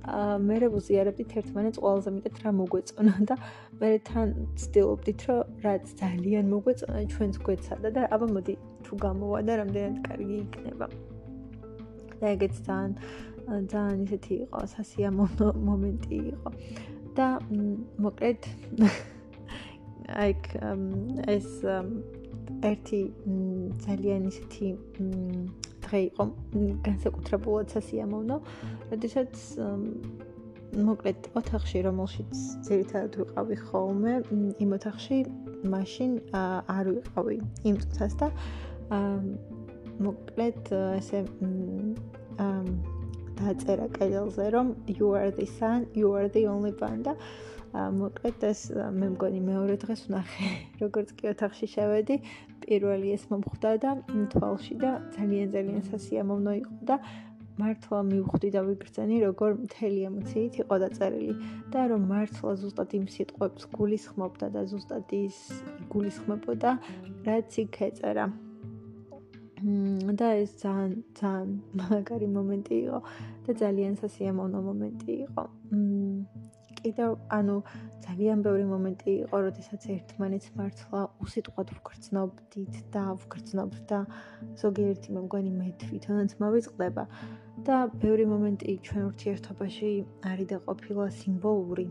მე 0.05 0.57
რე 0.61 0.69
ვუზიარებდით 0.71 1.35
ერთმანეთს 1.41 1.81
ყველაზე 1.83 2.11
მეტად 2.15 2.41
რა 2.45 2.51
მოგვეწონა 2.61 3.15
და 3.31 3.37
მე 3.81 3.91
თან 4.07 4.35
ვცდილობდით 4.55 5.27
რომ 5.31 5.59
რაც 5.67 5.85
ძალიან 5.99 6.55
მოგვეწონა 6.55 7.05
ჩვენს 7.15 7.43
გვეცადა 7.43 7.95
და 7.97 8.03
აბა 8.15 8.29
მოდი 8.37 8.57
თუ 8.95 9.01
გამოვა 9.03 9.39
და 9.43 9.53
რამდენად 9.61 9.97
კარგი 10.07 10.37
იქნება. 10.45 10.87
და 12.21 12.27
ეგეც 12.31 12.55
ძალიან 12.67 12.93
ძალიან 13.73 13.99
ისეთი 14.07 14.35
იყო 14.47 14.61
სასიამოვნო 14.75 15.49
მომენტი 15.69 16.19
იყო. 16.31 16.51
და 17.19 17.27
მოკლედ 18.05 18.41
აი 20.23 20.31
ეს 21.35 21.49
ერთი 22.71 23.01
ძალიან 23.85 24.23
ისეთი 24.31 24.69
დღე 25.85 26.01
იყო 26.09 26.25
განსაკუთრებულად 26.87 27.67
სასიამოვნო, 27.75 28.37
როდესაც 28.91 29.33
მოკლედ 30.75 31.21
ოთახში 31.39 31.79
რომელშიც 31.87 32.33
ძირითადად 32.67 33.13
ვიყავი 33.21 33.57
ხოლმე, 33.69 34.13
იმ 34.65 34.71
ოთახში 34.79 35.19
მაშინ 35.71 36.11
არ 36.35 36.87
ვიყავი 36.97 37.37
იმ 37.69 37.77
წუთას 37.83 38.15
და 38.21 38.29
მოკლედ 38.91 40.73
ესე 40.99 41.25
დაწერა 43.39 43.89
კედელზე 43.97 44.51
რომ 44.55 44.75
you 44.87 45.11
are 45.15 45.31
the 45.31 45.47
sun, 45.47 45.87
you 45.95 46.13
are 46.15 46.29
the 46.29 46.47
only 46.47 46.73
და 46.79 47.15
მოკლედ 47.75 48.45
ეს 48.47 48.61
მე 48.71 49.07
მგონი 49.19 49.41
მეორე 49.43 49.77
დღეს 49.83 50.07
ვნახე 50.07 50.51
როგორც 50.83 51.09
კი 51.19 51.31
ოთახში 51.35 51.67
შევედი 51.75 52.17
პირველი 52.63 53.09
ეს 53.19 53.25
მომხვდა 53.31 53.71
და 53.83 53.91
თვალში 54.31 54.75
და 54.79 54.91
ძალიან 55.17 55.49
ძალიან 55.55 55.83
სასიამოვნო 55.91 56.53
იყო 56.63 56.75
და 56.91 56.97
მართლა 57.59 57.99
მივხვდი 58.11 58.49
და 58.55 58.61
ვიგრძენი 58.67 59.17
როგორ 59.27 59.51
მთელი 59.67 60.01
ემოციით 60.11 60.55
იყო 60.63 60.75
დაწერილი 60.85 61.35
და 61.75 61.83
რომ 61.91 62.03
მართლა 62.15 62.55
ზუსტად 62.63 62.91
იმ 62.99 63.05
სიტყვებს 63.15 63.63
გულისხმობდა 63.75 64.47
და 64.55 64.63
ზუსტად 64.71 65.07
ის 65.19 65.39
გულისხმებოდა 65.91 66.71
რაც 67.27 67.51
იქ 67.63 67.79
ეწერა 67.91 68.27
და 69.65 70.29
ეს 70.45 70.51
ძალიან 70.61 70.93
ძალიან 71.19 71.53
მაგარი 71.81 72.29
მომენტი 72.37 72.75
იყო 72.85 72.99
და 73.47 73.51
ძალიან 73.63 73.95
სასიამოვნო 74.01 74.61
მომენტი 74.69 75.13
იყო. 75.27 75.45
კიდევ 76.85 77.11
ანუ 77.33 77.57
ძალიან 78.05 78.39
ბევრი 78.45 78.65
მომენტი 78.69 79.11
იყო, 79.25 79.37
როდესაც 79.47 79.83
ერთმანეთს 79.95 80.49
მართლა 80.59 81.01
უსიტყვოდ 81.25 81.69
ვგრძნობდით 81.79 82.75
და 82.93 83.05
ვგრძნობთ 83.25 83.81
და 83.89 84.01
ზოგიერთი 84.61 85.09
მე 85.17 85.21
მგონი 85.25 85.53
მე 85.61 85.69
თვითონაც 85.85 86.31
მოვიწყდება 86.45 87.05
და 87.65 87.77
ბევრი 88.05 88.25
მომენტი 88.35 88.73
ჩვენ 88.85 89.03
ურთიერთობაში 89.11 89.91
არის 90.29 90.47
და 90.53 90.59
ყოფილა 90.69 91.05
სიმბოლური. 91.21 91.87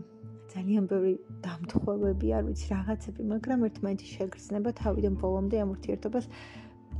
ძალიან 0.54 0.84
ბევრი 0.86 1.14
დამთხევები, 1.42 2.28
არ 2.38 2.42
ვიცი, 2.46 2.66
რაღაცები, 2.70 3.22
მაგრამ 3.32 3.64
ერთმანეთის 3.66 4.10
შეგრძნება 4.16 4.70
თავიდან 4.78 5.14
ბოლომდე 5.18 5.56
ამ 5.64 5.70
ურთიერთობას 5.74 6.28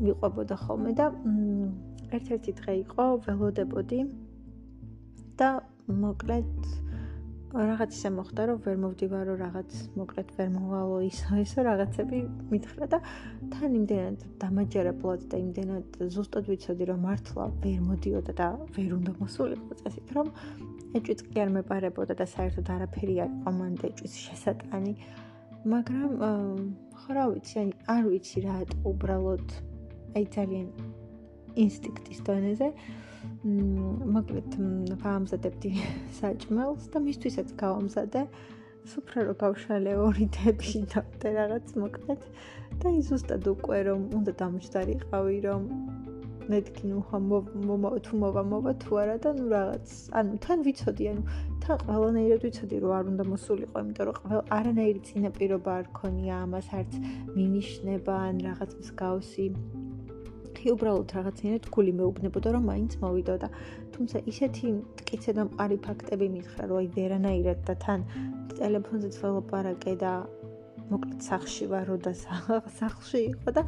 მიყვებოდა 0.00 0.57
ხოლმე 0.64 0.92
და 0.98 1.07
ერთ-ერთი 2.14 2.52
დღე 2.61 2.74
იყო 2.85 3.04
ველოდებოდი 3.26 4.00
და 5.38 5.50
მოკლედ 5.87 6.50
რაღაც 7.54 7.90
ისე 7.94 8.11
მოხდა, 8.11 8.42
რომ 8.50 8.57
ვერ 8.66 8.76
მოვდივარო 8.83 9.35
რაღაც, 9.38 9.70
მოკლედ 9.94 10.28
ვერ 10.35 10.48
მოვალო 10.59 10.96
ისო 11.07 11.38
ისო 11.38 11.62
რაღაცები 11.62 12.18
მითხრა 12.50 12.87
და 12.90 12.98
თან 13.54 13.76
იმდენად 13.78 14.24
დამაჯერებლად 14.42 15.20
და 15.30 15.38
იმდენად 15.38 15.98
ზუსტად 16.14 16.50
ვიცოდი, 16.50 16.88
რომ 16.90 16.98
მართლა 17.07 17.46
ვერ 17.62 17.78
მოდიოდა 17.90 18.33
და 18.40 18.48
ვერ 18.74 18.90
უნდა 18.98 19.12
მოსულიყო 19.22 19.78
წესით, 19.83 20.09
რომ 20.18 20.33
ეჭვიც 20.98 21.20
კი 21.30 21.44
არ 21.44 21.54
მეპარებოდა 21.54 22.18
და 22.18 22.26
საერთოდ 22.35 22.66
არაფერი 22.74 23.14
არ 23.22 23.30
იყო 23.38 23.50
მან 23.54 23.78
ეჭვის 23.87 24.14
შესატანი. 24.26 24.94
მაგრამ 25.70 26.11
ხო 26.98 27.11
რა 27.14 27.24
ვიცი, 27.30 27.54
აი 27.62 27.70
არ 27.94 28.02
ვიცი 28.11 28.38
რა, 28.50 28.57
უბრალოდ 28.83 29.46
აი 30.14 30.27
ძალიან 30.35 30.68
ინსტინქტის 31.59 32.20
დონეზე. 32.27 32.68
მოკლედ 34.14 34.57
გაამზადებდი 35.05 35.70
საჭმელს 36.20 36.90
და 36.94 37.03
მისთვისაც 37.07 37.55
გავამზადე. 37.62 38.22
სუფრა 38.92 39.20
რო 39.27 39.35
გავშალე 39.40 39.92
ორი 40.07 40.27
თები 40.37 40.85
და 40.92 41.29
რაღაც 41.40 41.74
მოკლედ. 41.83 42.22
და 42.83 42.88
ზუსტად 43.09 43.44
უკვე 43.55 43.79
რომ 43.88 44.00
უნდა 44.18 44.33
დამჯდარიყავი 44.40 45.38
რომ 45.46 45.62
მეთქი 46.53 46.85
ნუ 46.90 46.98
ხომ 47.09 47.29
მომა 47.68 47.90
თუ 48.05 48.12
მოვა 48.20 48.42
მოვა 48.53 48.72
თუ 48.83 48.92
არა 49.03 49.16
და 49.24 49.31
ნუ 49.38 49.46
რაღაც. 49.57 49.87
ანუ 50.20 50.33
თან 50.44 50.59
ვიცოდი 50.66 51.05
ანუ 51.12 51.22
თან 51.64 51.79
ყველანაირად 51.87 52.42
ვიცოდი 52.44 52.77
რომ 52.85 52.92
არ 52.98 53.05
უნდა 53.12 53.24
მოსულიყო 53.33 53.77
იმიტომ 53.85 54.05
რომ 54.09 54.16
ყველ 54.24 54.40
არანაირი 54.59 55.00
წინაპირობა 55.09 55.70
არ 55.81 55.87
ქონია 55.98 56.35
ამას 56.44 56.68
არც 56.81 56.92
მინიშნება 57.37 58.14
ან 58.29 58.37
რაღაც 58.48 58.70
მსგავსი 58.81 59.46
მათი 60.64 60.72
უბრალოდ 60.81 61.11
რაღაცნაირად 61.12 61.66
გული 61.77 61.92
მეუბნებოდა, 61.92 62.48
რომ 62.57 62.62
მაინც 62.72 62.92
მოვიდოდა. 62.96 63.48
თუმცა 63.92 64.16
ისეთი 64.33 64.66
მткиცე 64.72 65.33
და 65.37 65.42
მყარი 65.44 65.77
ფაქტები 65.85 66.27
მითხრა, 66.33 66.62
რომ 66.72 66.77
აი 66.81 66.87
ვერანაირად 66.96 67.59
და 67.68 67.74
თან 67.85 68.00
ტელეფონზეც 68.57 69.14
ველაპარაკე 69.20 69.92
და 70.00 70.12
მოკლედ 70.88 71.20
სახში 71.20 71.66
ვარ, 71.68 71.85
რომ 71.92 72.00
და 72.00 72.12
სახლში 72.81 73.20
იყო 73.29 73.48
და 73.61 73.62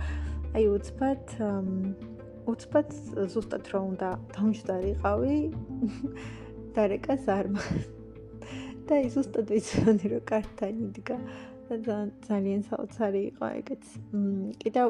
აი 0.57 0.65
უცბად 0.73 1.25
უცბად 2.49 2.89
ზუსტად 3.29 3.65
რომ 3.77 3.85
უნდა 3.93 4.09
დამჯდარიყავი 4.33 5.37
დარეკას 6.81 7.29
არ 7.29 7.47
მას 7.53 7.85
და 8.89 8.95
ის 9.05 9.15
უბრალოდ 9.21 9.53
ვიცოდი 9.53 10.07
რომ 10.17 10.25
კარტანი 10.33 10.89
დგა 10.97 11.17
და 11.69 11.77
ძალიან 11.85 12.09
ძალიან 12.25 12.61
საოცარი 12.71 13.23
იყო 13.37 13.47
ეგეც. 13.61 13.85
კიდევ 14.65 14.89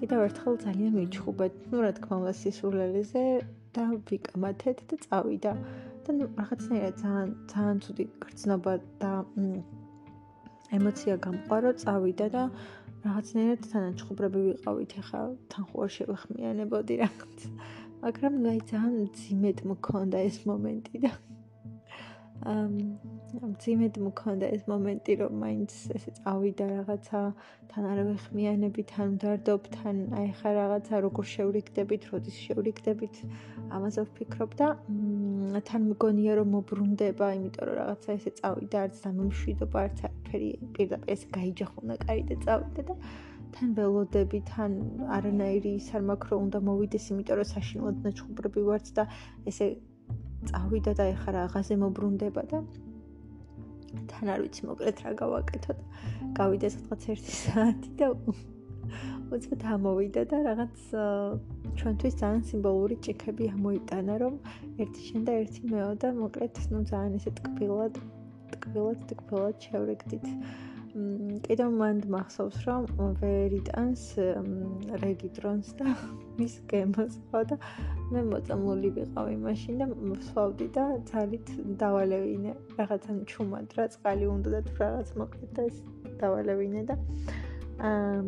კიდევ 0.00 0.20
ერთხელ 0.26 0.54
ძალიან 0.64 0.92
მიჩხუბეთ. 0.96 1.52
ну 1.70 1.76
რა 1.84 1.92
თქმა 1.96 2.14
უნდა 2.20 2.32
სისრულელეზე 2.40 3.24
და 3.76 3.84
ვიკამათეთ 4.08 4.78
და 4.88 4.96
წავიდა. 5.04 5.52
და 6.04 6.10
ну 6.16 6.24
რაღაცნაირად 6.40 6.94
ძალიან 7.04 7.28
ძალიან 7.52 7.78
ცუდი 7.84 8.04
გრძნობა 8.24 8.72
და 9.02 9.12
ემოცია 10.76 11.14
გამყარო, 11.26 11.70
წავიდა 11.84 12.26
და 12.36 12.42
რაღაცნაირად 13.04 13.60
თანაჩხუბრები 13.72 14.40
ვიყავით, 14.48 14.90
ახლა 15.00 15.20
თან 15.52 15.64
ხო 15.68 15.76
არ 15.84 15.90
შევეხმიანებოდი 15.96 16.94
რაღაც. 17.04 17.38
მაგრამ 18.00 18.32
ну 18.40 18.48
აი 18.52 18.60
ძალიან 18.72 19.06
ძიმედ 19.20 19.58
მქონდა 19.68 20.18
ეს 20.28 20.36
მომენტი 20.48 20.96
და 21.04 21.12
ძიმედ 22.40 23.98
მქონდა 24.00 24.48
ეს 24.56 24.62
მომენტი 24.70 25.14
რომ 25.20 25.32
მაინც 25.44 25.72
ესე 25.96 26.12
წავიდა 26.18 26.66
რაღაცა 26.70 27.20
თან 27.72 27.88
არ 27.92 28.00
ვეხმიანები 28.06 28.84
თან 28.92 29.10
დარდობ 29.20 29.68
თან 29.74 29.98
აი 30.20 30.30
ხა 30.40 30.52
რაღაცა 30.56 31.00
როგორ 31.04 31.28
შევრიგდებით 31.32 32.06
როდის 32.12 32.38
შევრიგდებით 32.44 33.20
ამაზე 33.76 34.04
ვფიქრობ 34.08 34.56
და 34.60 34.68
თან 35.68 35.82
მგონია 35.92 36.38
რომ 36.40 36.48
მობრუნდება 36.56 37.26
იმიტომ 37.36 37.64
რომ 37.68 37.76
რაღაცა 37.80 38.16
ესე 38.16 38.30
წავიდა 38.40 38.78
არც 38.88 38.96
დამომშვიდობა 39.04 39.84
არც 39.84 39.98
არაფერი 40.08 40.50
პირდაპირ 40.78 41.12
ესე 41.16 41.28
გაიჯახუნა 41.36 41.94
კარი 42.06 42.24
და 42.32 42.40
წავიდა 42.46 42.82
და 42.88 42.94
თან 43.54 43.70
ველოდები 43.76 44.40
თან 44.48 44.72
არანაირი 45.16 45.72
სარმაქრო 45.90 46.40
უნდა 46.46 46.58
მოვიდეს 46.70 47.06
იმიტომ 47.12 47.40
რომ 47.40 47.48
საშინლად 47.52 47.96
ნაჩხუბრები 48.06 48.60
ვართ 48.70 48.92
და 48.96 49.04
ესე 49.50 49.66
წავიდა 50.48 50.92
და 51.00 51.04
ეხა 51.14 51.34
რაღაცე 51.36 51.76
მოbrunდება 51.82 52.42
და 52.52 52.62
თან 54.10 54.30
არ 54.34 54.40
ვიცი 54.44 54.62
მოკლედ 54.70 55.02
რა 55.04 55.12
გავაკეთო 55.20 55.76
და 55.78 55.84
გავიდა 56.38 56.68
სადღაც 56.76 57.06
1 57.14 57.28
საათი 57.40 57.90
და 58.00 58.08
უცბად 59.34 59.64
ამოვიდა 59.74 60.22
და 60.30 60.38
რაღაც 60.46 60.86
ჩვენთვის 61.80 62.14
ძალიან 62.22 62.42
სიმბოლური 62.50 62.96
ჭიქები 63.06 63.50
ამოიტანა 63.56 64.14
რომ 64.22 64.38
ერთი 64.84 65.02
შენ 65.08 65.26
და 65.28 65.36
ერთი 65.42 65.62
მეო 65.74 65.92
და 66.04 66.08
მოკლედ 66.22 66.62
ნუ 66.72 66.80
ძალიან 66.92 67.12
ესე 67.20 67.30
ტკბილად 67.38 68.00
ტკბილად 68.54 69.04
ტკბილად 69.12 69.68
შევრეკდით 69.68 70.26
კიდევ 71.46 71.70
მან 71.80 72.00
მახსოვს 72.10 72.56
რომ 72.66 72.86
ვერიტანს 73.20 74.02
რეგიტრონს 75.02 75.70
და 75.78 75.94
მის 76.40 76.56
გემოს 76.72 77.18
ხო 77.30 77.42
და 77.52 77.58
მე 78.10 78.24
მოწამლული 78.30 78.90
ვიყავი 78.98 79.36
მაშინ 79.44 79.78
და 79.82 79.86
მსვავდი 79.94 80.68
და 80.74 80.84
ძალით 81.12 81.54
დავალევინე. 81.82 82.56
რაღაცა 82.80 83.18
ჩუმად 83.30 83.78
რა 83.78 83.86
წყალი 83.94 84.26
უნდა 84.34 84.48
და 84.56 84.60
თუ 84.66 84.74
რაღაც 84.82 85.08
მოკლედ 85.22 85.50
და 85.54 85.62
ეს 85.70 85.78
დავალევინე 86.18 86.82
და 86.90 86.94
აა 87.86 88.20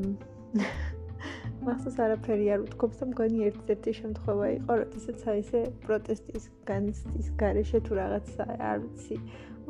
მახსოვს 1.66 1.98
არაფერი 2.05 2.46
არ 2.55 2.62
ვთქვი 2.66 2.96
და 2.98 3.07
მგონი 3.11 3.44
ერთ-ერთი 3.48 3.92
შემთხვევა 3.98 4.46
იყო 4.59 4.77
როდესაც 4.83 5.20
აი 5.31 5.42
ესე 5.42 5.61
პროტესტის 5.85 6.44
განცდის 6.70 7.29
გარეშე 7.42 7.81
თუ 7.87 7.98
რაღაც 8.03 8.33
არ 8.42 8.83
ვიცი 8.83 9.18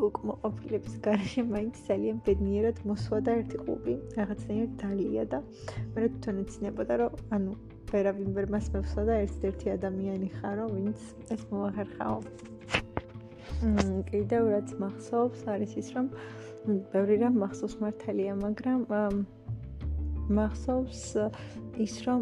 უკმოყოფილების 0.09 0.95
garaშე 1.05 1.43
მაინც 1.49 1.81
ძალიან 1.89 2.23
ბედნიერად 2.27 2.79
მოსვა 2.91 3.19
და 3.27 3.35
ერთი 3.41 3.59
ყუბი 3.65 3.95
რაღაცნაირად 4.19 4.73
დალია 4.83 5.25
და 5.35 5.39
მე 5.95 6.09
თვითონ 6.09 6.41
ეცინებოდა 6.43 6.95
რომ 7.03 7.13
ანუ 7.37 7.53
ვერავინ 7.93 8.31
ვერ 8.37 8.47
მას 8.55 8.67
მევსვა 8.75 9.03
და 9.11 9.15
ერთ-ერთი 9.27 9.73
ადამიანი 9.77 10.29
ხარო 10.39 10.67
ვინც 10.73 11.01
ეს 11.35 11.43
მოახერხაო. 11.53 12.19
მ 13.63 14.03
კიდევ 14.11 14.43
რაც 14.55 14.69
მახსოვს 14.83 15.43
არის 15.55 15.73
ის 15.83 15.89
რომ 15.95 16.07
ბევრი 16.93 17.17
რამ 17.23 17.37
მახსოვს 17.43 17.77
მართალია 17.83 18.35
მაგრამ 18.41 18.81
მახსოვს 20.39 21.05
ის 21.85 21.95
რომ 22.07 22.21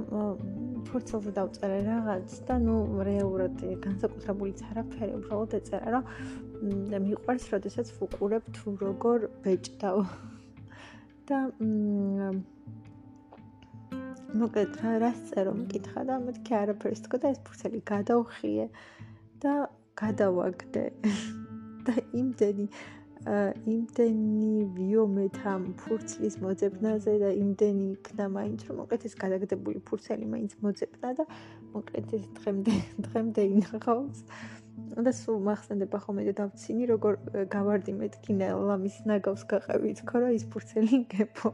ფურცელზე 0.90 1.32
დავწერე 1.38 1.78
რაღაც 1.86 2.36
და 2.48 2.54
ნუ 2.66 2.76
რეალურად 3.08 3.56
განსაკუთრებულიც 3.86 4.62
არაფერი 4.70 5.12
უბრალოდ 5.18 5.56
ეწერა 5.60 5.88
რომ 5.96 6.04
მიყვარს, 6.60 7.46
როდესაც 7.54 7.92
ვუყურებ 7.98 8.44
თუ 8.56 8.76
როგორ 8.84 9.28
ბეჭდავ. 9.44 9.98
და 11.30 11.38
მოკლედ 14.40 14.72
რა 14.82 14.92
რას 15.02 15.18
წერო 15.30 15.52
მკითხა 15.58 16.02
და 16.06 16.20
მეთქი 16.22 16.54
არაფერს 16.60 17.02
თქო 17.06 17.18
და 17.22 17.32
ეს 17.34 17.40
ფურცელი 17.46 17.80
გადავხიე 17.92 18.66
და 19.42 19.54
გადავაგდე. 19.98 20.84
და 21.86 21.94
იმდენი 22.20 22.66
იმდენი 23.68 24.52
ვიომეთ 24.76 25.40
ამ 25.44 25.64
ფურცლის 25.80 26.38
მოძებნაზე 26.40 27.14
და 27.20 27.30
იმდენი 27.36 27.88
იქნა 27.94 28.28
მაინც 28.32 28.64
რომ 28.68 28.78
მოკლედ 28.80 29.02
ეს 29.08 29.14
გადაგდებული 29.20 29.82
ფურცელი 29.84 30.24
მაინც 30.24 30.54
მოძებნა 30.64 31.08
და 31.18 31.26
მოკლედ 31.74 32.14
ეს 32.16 32.24
დღემდე 32.40 32.76
დღემდე 33.06 33.42
ინახავს. 33.60 34.24
და 35.06 35.12
სულ 35.16 35.38
მახსენდება 35.48 35.98
ხოლმე 36.04 36.24
და 36.28 36.32
დავცინი 36.40 36.88
როგორ 36.92 37.18
გავარდი 37.54 37.92
მეთქი 38.00 38.36
ლამის 38.70 38.96
ნაგავს 39.10 39.42
გაყევი 39.52 39.92
თქო 40.00 40.22
რა 40.24 40.30
ის 40.36 40.44
ფურცელი 40.52 41.00
გეპო. 41.14 41.50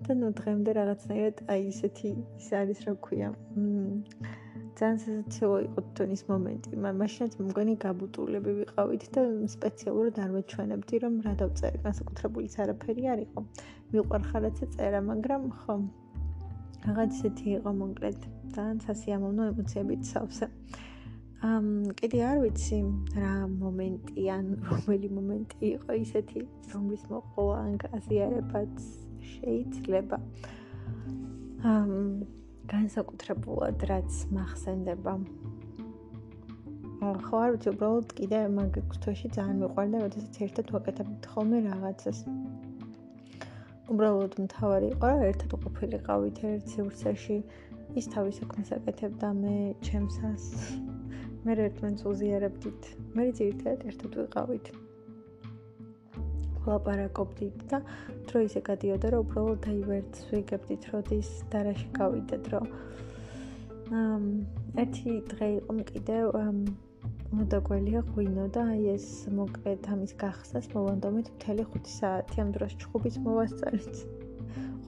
და 0.00 0.14
ნუ 0.16 0.28
დღემდე 0.40 0.72
რაღაცნაირად 0.80 1.40
აი 1.52 1.64
ისეთი 1.70 2.10
ის 2.40 2.48
არის 2.60 2.78
რა 2.86 2.94
ქვია 3.04 3.28
ძალიან 4.80 4.98
სასაცილო 5.02 5.56
იყო 5.66 5.80
თონის 5.96 6.22
მომენტი. 6.30 6.70
მაშინაც 7.00 7.32
მგონი 7.46 7.74
გაბუტულები 7.84 8.52
ვიყავით 8.60 9.04
და 9.16 9.24
სპეციალურად 9.54 10.20
არ 10.24 10.30
მეჩვენებდი 10.36 11.02
რომ 11.04 11.14
რა 11.26 11.32
დავწერე. 11.42 11.82
განსაკუთრებულიც 11.84 12.54
არაფერი 12.64 13.02
არ 13.12 13.20
იყო. 13.26 13.40
მიყვარხარაცა 13.92 14.66
წერა 14.76 15.00
მაგრამ 15.10 15.42
ხო 15.60 15.76
რაღაც 16.84 17.10
ისეთი 17.16 17.46
იყო 17.58 17.70
მოკლედ 17.78 18.20
ძალიან 18.56 18.78
სასიამოვნო 18.86 19.48
ემოციებით 19.52 20.06
სავსე 20.10 20.46
ამ 21.40 21.68
კიდე 21.96 22.18
არ 22.20 22.38
ვიცი 22.42 22.78
რა 23.16 23.34
მომენტი 23.48 24.24
ან 24.28 24.48
რომელი 24.68 25.08
მომენტი 25.18 25.60
იყო 25.68 25.94
ისეთი 26.00 26.42
რომლის 26.72 27.06
მოყოლა 27.12 27.54
ან 27.60 27.78
გაზიარებაც 27.84 28.82
შეიძლება 29.28 30.18
ამ 31.70 31.94
განსაკუთრებულად 32.72 33.86
რაც 33.88 34.18
მახსენდება. 34.36 35.14
ხო 37.00 37.40
არ 37.40 37.50
ვიცი 37.56 37.72
უბრალოდ 37.72 38.12
კიდე 38.20 38.40
მაგ 38.60 38.76
თვეში 39.00 39.32
ძალიან 39.36 39.64
მიყვარდა 39.64 40.04
როდესაც 40.04 40.40
ერთად 40.44 40.76
ვაკეთებთ 40.76 41.32
ხოლმე 41.32 41.58
რაღაცას. 41.70 42.18
უბრალოდ 43.90 44.32
მთავარი 44.44 44.92
იყო 44.94 45.06
რა 45.16 45.26
ერთად 45.32 45.50
ყოფილიყავით 45.64 46.44
ერთ 46.52 46.64
სივრცეში 46.76 47.42
ის 47.98 48.06
თავის 48.12 48.44
საქმეს 48.44 48.76
აკეთებდა 48.76 49.28
მე 49.40 49.54
ჩემსას 49.88 50.44
მე 51.46 51.58
ერთმანეთს 51.66 52.06
უზიარებდით? 52.12 52.94
მე 53.16 53.32
ძირითადად 53.40 53.90
ერთად 53.92 54.22
ვიყავით. 54.22 54.72
ვლაპარაკობდით 56.64 57.62
და 57.70 57.80
დრო 58.28 58.42
ისე 58.46 58.60
გადიოდა 58.68 59.10
რომ 59.14 59.24
უბრალოდ 59.24 59.68
აი 59.70 59.78
ვერც 59.90 60.20
ვიგებდით 60.30 60.88
როდის 60.92 61.30
დარაში 61.54 61.88
გავიდეთ 61.96 62.50
რომ 62.54 62.66
ამ 64.00 64.26
ერთი 64.84 65.14
დღე 65.32 65.48
იყო 65.56 65.76
კიდევ 65.92 66.36
უნდა 67.40 67.58
გველია 67.70 68.00
ღვინო 68.10 68.46
და 68.54 68.66
აი 68.74 68.88
ეს 68.94 69.06
მოკლედ 69.40 69.88
ამის 69.94 70.12
გახსას 70.22 70.66
მოვანდომით 70.74 71.32
მთელი 71.36 71.66
5 71.74 71.92
საათი 71.96 72.44
ამ 72.44 72.50
დროს 72.56 72.76
ჩხუბის 72.84 73.16
მოვასწარეთ 73.26 74.19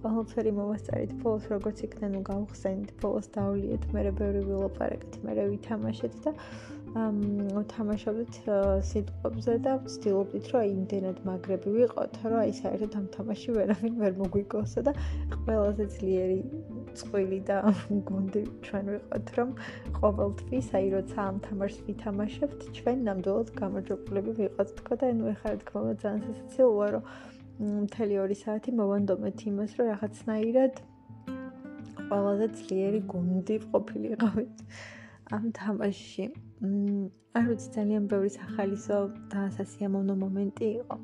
ყველაფერი 0.02 0.52
მოვასწარით 0.58 1.12
ფოლოს 1.22 1.44
როგორც 1.52 1.82
იქნება 1.86 2.08
ნუ 2.12 2.20
გავხსენით 2.28 2.90
ფოლოს 3.02 3.28
დავლიეთ 3.38 3.88
მე 3.94 4.02
ბევრი 4.20 4.42
ვილაპარაკეთ 4.50 5.18
მე 5.26 5.34
ვითამაშეთ 5.52 6.16
და 6.26 6.32
ამ 6.92 7.18
თამაშობდით 7.72 8.38
სიტყვებზე 8.84 9.52
და 9.64 9.76
ვცდილობდით 9.84 10.48
რომ 10.52 10.64
იმდენად 10.72 11.22
მაგრები 11.28 11.72
ვიყოთ 11.76 12.18
რომ 12.24 12.34
აი 12.40 12.52
საერთოდ 12.58 12.96
ამ 13.00 13.06
თამაში 13.14 13.54
ვერავინ 13.56 13.94
ვერ 14.02 14.18
მოგვიგოსა 14.18 14.84
და 14.88 14.92
ყველაზე 15.46 15.86
ძლიერი 15.94 16.38
წყვილი 17.00 17.40
და 17.48 17.56
გუნდი 18.10 18.42
ჩვენ 18.68 18.92
ვიყოთ 18.92 19.32
რომ 19.38 19.54
ყოველთვის 20.02 20.68
აი 20.82 20.86
როცა 20.96 21.18
ამ 21.32 21.36
თამაშს 21.48 21.84
ვითამაშებთ 21.88 22.60
ჩვენ 22.76 22.98
ნამდვილად 23.08 23.54
გამარჯვებულები 23.62 24.32
ვიყოთ. 24.42 24.68
თქო 24.82 24.92
და 25.00 25.06
ნუ 25.16 25.32
ეხლა 25.32 25.52
თქო 25.64 25.78
ძალიან 26.02 26.20
სასაცილოა 26.28 26.88
რომ 26.92 27.04
მთელი 27.60 28.14
2 28.22 28.38
საათი 28.42 28.70
მოვანდომეთ 28.80 29.38
იმას, 29.50 29.70
რომ 29.78 29.86
რაღაცნაირად 29.92 30.74
ყველაზე 32.08 32.46
ძლიერი 32.60 33.00
გუნდი 33.12 33.56
ყოფილიყავით 33.72 34.56
ამ 35.36 35.44
თამაშში. 35.58 36.24
მ 36.62 37.10
არ 37.38 37.44
ვიცი 37.48 37.68
ძალიან 37.76 38.08
ბევრი 38.12 38.30
სახალისო 38.32 38.96
და 39.32 39.42
სასიამოვნო 39.56 40.14
მომენტი 40.24 40.66
იყო. 40.80 40.96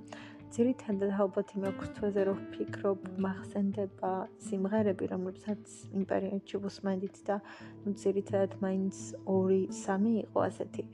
ძირითადად 0.56 1.10
ალბათ 1.22 1.48
იმ 1.56 1.64
აკვთვაზე 1.70 2.20
რომ 2.28 2.38
ვფიქრობ, 2.44 2.98
მახსენდება 3.24 4.12
სიმღერები, 4.48 5.08
რომლებსაც 5.12 5.62
იმ 5.96 6.04
პერიოდში 6.12 6.60
ვუსმენდით 6.64 7.16
და 7.28 7.36
ნუ 7.84 7.92
ძირითადად 8.04 8.52
მაინც 8.64 8.96
2-3 9.28 10.14
იყო 10.24 10.38
ასეთი. 10.48 10.84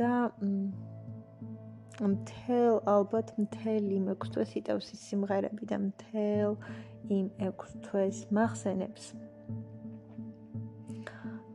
და 0.00 0.12
მ 0.40 0.52
მთელ 2.00 2.80
ალბათ 2.88 3.34
მთელ 3.36 3.90
იმ 3.96 4.06
ექვსთვეს 4.14 4.54
იტევს 4.60 4.92
ის 4.96 5.00
სიმღერები 5.10 5.66
და 5.68 5.78
მთელ 5.82 6.56
იმ 7.16 7.26
ექვსთვეს 7.48 8.24
მახსენებს. 8.32 9.12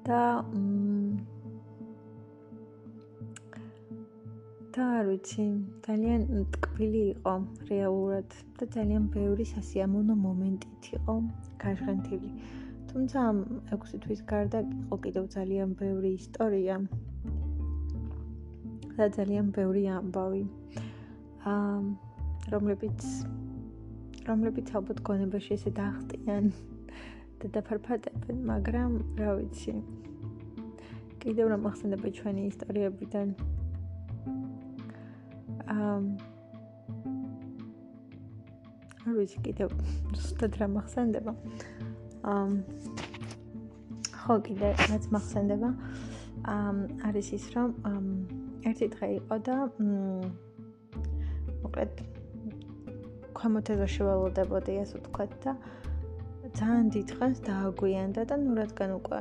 და 0.06 0.22
და 4.76 4.86
არ 5.00 5.08
ვიცი 5.10 5.46
ძალიან 5.88 6.22
ტკბილი 6.54 7.02
იყო 7.16 7.34
რეალურად 7.72 8.36
და 8.60 8.68
ძალიან 8.76 9.08
ბევრი 9.16 9.46
სასიამოვნო 9.52 10.16
მომენტით 10.26 10.90
იყო 10.98 11.16
გაჟღენთილი. 11.64 12.30
თუმცა 12.92 13.24
ამ 13.30 13.40
ექვსი 13.76 13.98
თვის 14.04 14.22
გარდა 14.32 14.60
იყო 14.68 14.96
კიდევ 15.06 15.26
ძალიან 15.38 15.74
ბევრი 15.82 16.12
ისტორია 16.22 16.76
და 18.96 19.10
ძალიან 19.12 19.52
ბევრი 19.52 19.84
ამბავი. 19.92 20.44
აა 21.44 21.80
რომლებიც 22.54 23.02
რომლებიც 24.26 24.72
ალბათ 24.78 25.00
გონებაში 25.06 25.52
ესე 25.58 25.72
დაახტიან 25.78 26.46
და 27.40 27.50
დაფარფატებენ, 27.58 28.38
მაგრამ 28.50 28.92
რა 29.20 29.32
ვიცი. 29.40 29.74
კიდევ 31.22 31.52
რა 31.52 31.58
მახსენდება 31.66 32.08
ჩვენი 32.18 32.42
ისტორიებიდან. 32.54 33.28
აა 35.76 36.00
არ 39.06 39.14
ვიცი 39.20 39.40
კიდევ 39.46 39.70
ზუსტად 40.16 40.58
რა 40.62 40.68
მახსენდება. 40.78 41.34
აა 42.32 42.48
ხო 44.24 44.36
კიდე 44.48 44.70
რაც 44.88 45.06
მახსენდება. 45.14 45.70
აა 46.56 46.74
არის 47.12 47.28
ის 47.38 47.46
რომ 47.54 47.70
აა 47.92 48.35
ერთი 48.70 48.88
დღე 48.96 49.08
იყო 49.20 49.36
და 49.48 49.56
მოკლედ 51.64 52.04
კომოტეზე 53.40 53.88
შევალოდებოდი 53.96 54.78
ასე 54.84 55.02
ვთქვათ 55.02 55.34
და 55.46 55.52
ძალიან 56.60 56.88
დიდხანს 56.96 57.42
დააგვიანდა 57.50 58.22
და 58.30 58.36
ნუ 58.46 58.52
რადგან 58.62 58.96
უკვე 59.00 59.20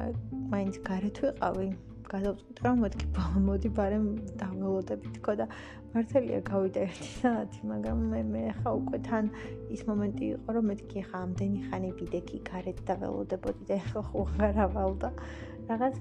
მაინც 0.52 0.74
გარეთ 0.88 1.16
ვიყავი 1.24 1.68
გადავწყვიტე 2.12 2.60
რომ 2.66 2.82
მეთქი 2.84 3.06
მოდი 3.48 3.70
ბარემ 3.78 4.06
დაველოდები 4.40 5.12
თქო 5.16 5.32
და 5.40 5.46
მართალია 5.94 6.40
გავიდა 6.48 6.84
ერთი 6.88 7.10
საათი 7.20 7.60
მაგრამ 7.70 8.04
მე 8.12 8.20
მე 8.34 8.42
ხა 8.58 8.70
უკვე 8.80 8.98
თან 9.08 9.30
ის 9.76 9.82
მომენტი 9.88 10.24
იყო 10.36 10.54
რომ 10.56 10.68
მეთქი 10.70 11.04
ხა 11.08 11.22
ამდენი 11.26 11.60
ხანი 11.68 11.90
ვიდექი 11.98 12.38
გარეთ 12.50 12.78
დაველოდებოდი 12.90 13.64
და 13.70 13.78
ხო 13.88 14.04
აღარავალ 14.24 14.92
და 15.04 15.10
რაღაც 15.68 15.94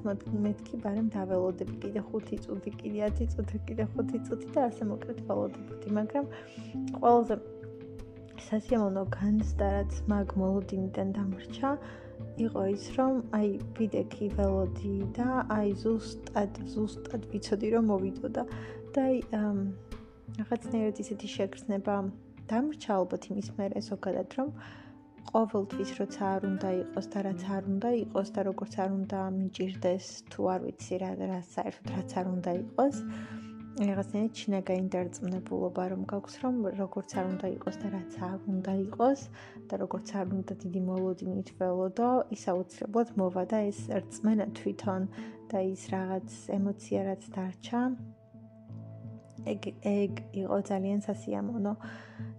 მეთქი 0.45 0.79
ბარემ 0.83 1.09
დაველოდები 1.15 1.75
კიდე 1.83 2.01
5 2.11 2.39
წუთი, 2.45 2.71
კიდე 2.83 3.09
10 3.19 3.33
წუთი, 3.33 3.57
კიდე 3.67 3.85
5 3.97 4.21
წუთი 4.27 4.47
და 4.55 4.61
ასე 4.69 4.83
მოკლედ 4.91 5.19
ველოდებოდი, 5.27 5.87
მაგრამ 5.97 6.25
ყველაზე 6.99 7.35
სასიამოვნო 8.47 9.03
განცდა 9.13 9.67
რაც 9.73 9.93
მაგ 10.11 10.33
მოლოდინიდან 10.41 11.13
დამრჩა 11.17 11.69
იყო 12.45 12.61
ის 12.73 12.85
რომ 12.97 13.13
აი 13.37 13.49
ვიდექი 13.77 14.27
ველოდი 14.37 14.93
და 15.17 15.27
აი 15.55 15.69
ზუსტად 15.83 16.59
ზუსტად 16.73 17.27
ვიცოდი 17.31 17.67
რომ 17.75 17.89
მოვიდო 17.91 18.31
და 18.37 18.43
აი 19.03 19.15
რაღაცნაირად 20.39 21.01
ისეთი 21.03 21.27
შეგრძნება 21.35 21.95
დამრჩა 22.51 22.91
ალბათ 22.99 23.29
იმის 23.31 23.49
მერე 23.59 23.83
ზოგადად 23.89 24.37
რომ 24.39 24.49
ყოველთვის 25.29 25.91
როცა 25.99 26.31
არ 26.35 26.45
უნდა 26.49 26.69
იყოს 26.79 27.07
და 27.13 27.19
რაც 27.27 27.41
არ 27.55 27.63
უნდა 27.73 27.89
იყოს 28.03 28.29
და 28.35 28.41
როგორც 28.49 28.73
არ 28.83 28.91
უნდა 28.97 29.19
მიჭირდეს 29.37 30.05
თუ 30.31 30.41
არ 30.53 30.61
ვიცი 30.67 30.95
რა 31.03 31.11
რა 31.31 31.39
საერთოდ 31.53 31.87
რაც 31.95 32.11
არ 32.19 32.27
უნდა 32.33 32.51
იყოს 32.63 32.95
რაღაცნაირად 33.73 34.33
ჩინაგა 34.37 34.73
ინტერწმუნებულობა 34.79 35.83
რომ 35.91 36.01
გაქვს 36.11 36.35
რომ 36.43 36.57
როგორც 36.79 37.13
არ 37.19 37.25
უნდა 37.33 37.47
იყოს 37.57 37.77
და 37.83 37.87
რაც 37.93 38.17
არ 38.29 38.39
უნდა 38.53 38.73
იყოს 38.85 39.21
და 39.69 39.79
როგორც 39.83 40.09
არ 40.19 40.27
უნდა 40.37 40.53
დიდი 40.63 40.81
მოლოდინით 40.89 41.49
ველოდო 41.57 42.09
ის 42.37 42.43
აუცილებლად 42.53 43.09
მოვა 43.21 43.43
და 43.53 43.59
ეს 43.69 43.79
რწმენა 44.01 44.45
თვითონ 44.59 45.01
და 45.49 45.59
ის 45.73 45.81
რაღაც 45.95 46.29
ემოცია 46.57 47.01
რაც 47.09 47.23
დარჩა. 47.33 47.81
ეგ 49.53 49.61
ეგ 49.83 50.11
იყო 50.41 50.57
ძალიან 50.69 50.99
სასიამოვნო 51.07 51.73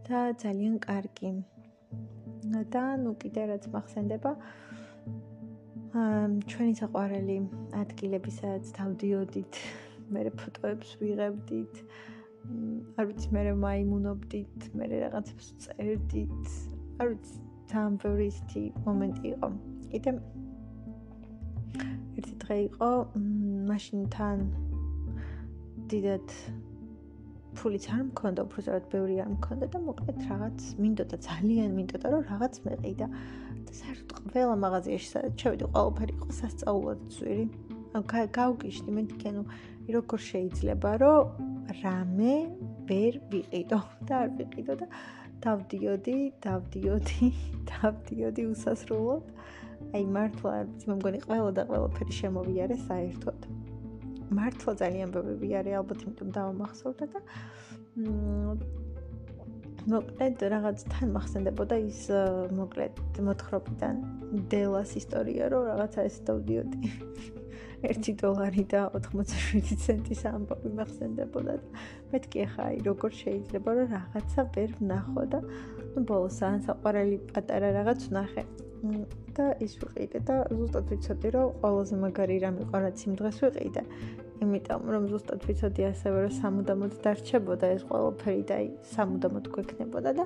და 0.06 0.20
ძალიან 0.42 0.78
კარგი 0.86 1.30
და 2.74 2.84
ნუ 3.04 3.14
კიდე 3.22 3.46
რაც 3.50 3.68
მახსენდება 3.74 4.32
ჩვენი 6.50 6.74
საყვარელი 6.80 7.38
ადგილებისაც 7.80 8.72
დავდიოდით 8.78 9.60
მე 10.14 10.24
ფოტოებს 10.40 10.96
ვიღებდით 11.00 11.74
არ 12.98 13.06
ვიცი 13.10 13.28
მე 13.34 13.42
მაიმუნობდით 13.64 14.68
მე 14.78 14.88
რაღაცებს 14.92 15.52
წერდით 15.64 16.50
არ 17.00 17.12
ვიცი 17.14 17.44
თან 17.70 17.96
ბევრი 18.02 18.26
ისეთი 18.30 18.62
მომენტი 18.86 19.24
იყო. 19.30 19.48
კიდე 19.92 20.12
ერთი 22.18 22.34
დღე 22.42 22.58
იყო 22.64 22.90
მაშინ 23.70 24.04
თან 24.14 24.44
დიდად 25.90 26.34
ფულიც 27.58 27.84
არ 27.94 28.02
მქონდა, 28.10 28.40
უბრალოდ 28.46 28.84
ბევრი 28.92 29.16
არ 29.24 29.30
მქონდა 29.34 29.66
და 29.74 29.78
მოკლედ 29.84 30.18
რაღაც 30.30 30.58
მინდოდა 30.82 31.16
ძალიან 31.28 31.70
მინდოდა 31.78 32.06
რომ 32.14 32.22
რაღაც 32.30 32.54
მეყიდა 32.66 33.06
და 33.64 33.72
საერთოდ 33.80 34.22
ყველა 34.34 34.54
მაღაზიაში 34.64 35.08
სადაც 35.14 35.34
შევიდი 35.44 35.64
ყველაფერი 35.74 36.12
იყო 36.18 36.30
სასწაულად 36.40 37.00
ძვირი. 37.14 37.46
გავგიშდი 37.94 38.90
მე 38.94 39.02
თქვენო 39.14 39.42
როგორ 39.94 40.20
შეიძლება 40.30 40.90
რომ 41.02 41.24
რამე 41.82 42.34
ვერ 42.88 43.12
ვიყიდო 43.30 43.80
და 44.08 44.14
არ 44.22 44.30
ვიყიდო 44.38 44.74
და 44.80 44.86
დავდიოდი, 45.44 46.16
დავდიოდი, 46.44 47.26
დავდიოდი 47.70 48.42
უსასრულოდ. 48.54 49.24
აი 49.94 50.04
მართლა 50.16 50.54
მე 50.88 50.94
მგონი 50.98 51.20
ყველა 51.26 51.50
და 51.58 51.62
ყველაფერი 51.70 52.12
შემოვიარე 52.20 52.76
საერთოდ. 52.88 53.40
მართლა 54.30 54.72
ძალიან 54.80 55.12
ბევრი 55.14 55.50
არის 55.60 55.76
ალბათ 55.80 56.00
იმიტომ 56.06 56.28
დავამახსოვრდა 56.38 57.06
და 57.12 57.20
მოკლედ 59.84 60.42
რაღაც 60.54 60.84
თან 60.92 61.08
მახსენდებოდა 61.14 61.76
ის 61.84 62.00
მოკლედ 62.56 63.00
მოთხრობიდან 63.28 63.96
დელას 64.52 64.96
ისტორია 65.00 65.52
რომ 65.52 65.66
რაღაცა 65.70 66.06
ეს 66.08 66.16
დავდიოდი. 66.28 66.78
1 67.84 68.16
დოლარი 68.16 68.64
და 68.72 68.80
87 68.96 69.76
ცენტის 69.84 70.22
ამბავი 70.30 70.70
მახსენდებოდა 70.78 71.54
და 71.60 71.82
მეთქი 72.14 72.44
ახლა 72.46 72.68
აი 72.72 72.78
როგორ 72.88 73.10
შეიძლება 73.20 73.74
რომ 73.76 73.92
რაღაცა 73.92 74.44
ვერ 74.56 74.70
ვნახო 74.80 75.24
და 75.34 75.40
ну 75.92 76.04
ბოლოს 76.08 76.38
ან 76.48 76.64
საყვარელი 76.64 77.18
პატარა 77.34 77.68
რაღაც 77.76 78.08
ვნახე 78.08 78.44
და 79.36 79.46
ის 79.64 79.74
ვიყიდე 79.80 80.18
და 80.28 80.36
ზუსტად 80.52 80.84
ვიცოდი, 80.92 81.28
რომ 81.34 81.48
ყველაზე 81.62 81.96
მაგარი 82.04 82.36
რამ 82.44 82.56
იყო, 82.64 82.76
რაც 82.84 82.98
იმ 83.06 83.12
დღეს 83.20 83.38
ვიყიდე. 83.44 83.82
იმიტომ 84.44 84.82
რომ 84.94 85.04
ზუსტად 85.12 85.40
ვიცოდი 85.48 85.82
ასევე, 85.92 86.16
რომ 86.24 86.32
60-ად 86.40 86.92
დარჩებოდა 87.04 87.66
ეს 87.76 87.82
ყველაფერი 87.88 88.42
და 88.50 88.56
60-ად 88.94 89.46
გვექნებოდა 89.54 90.10
და 90.18 90.24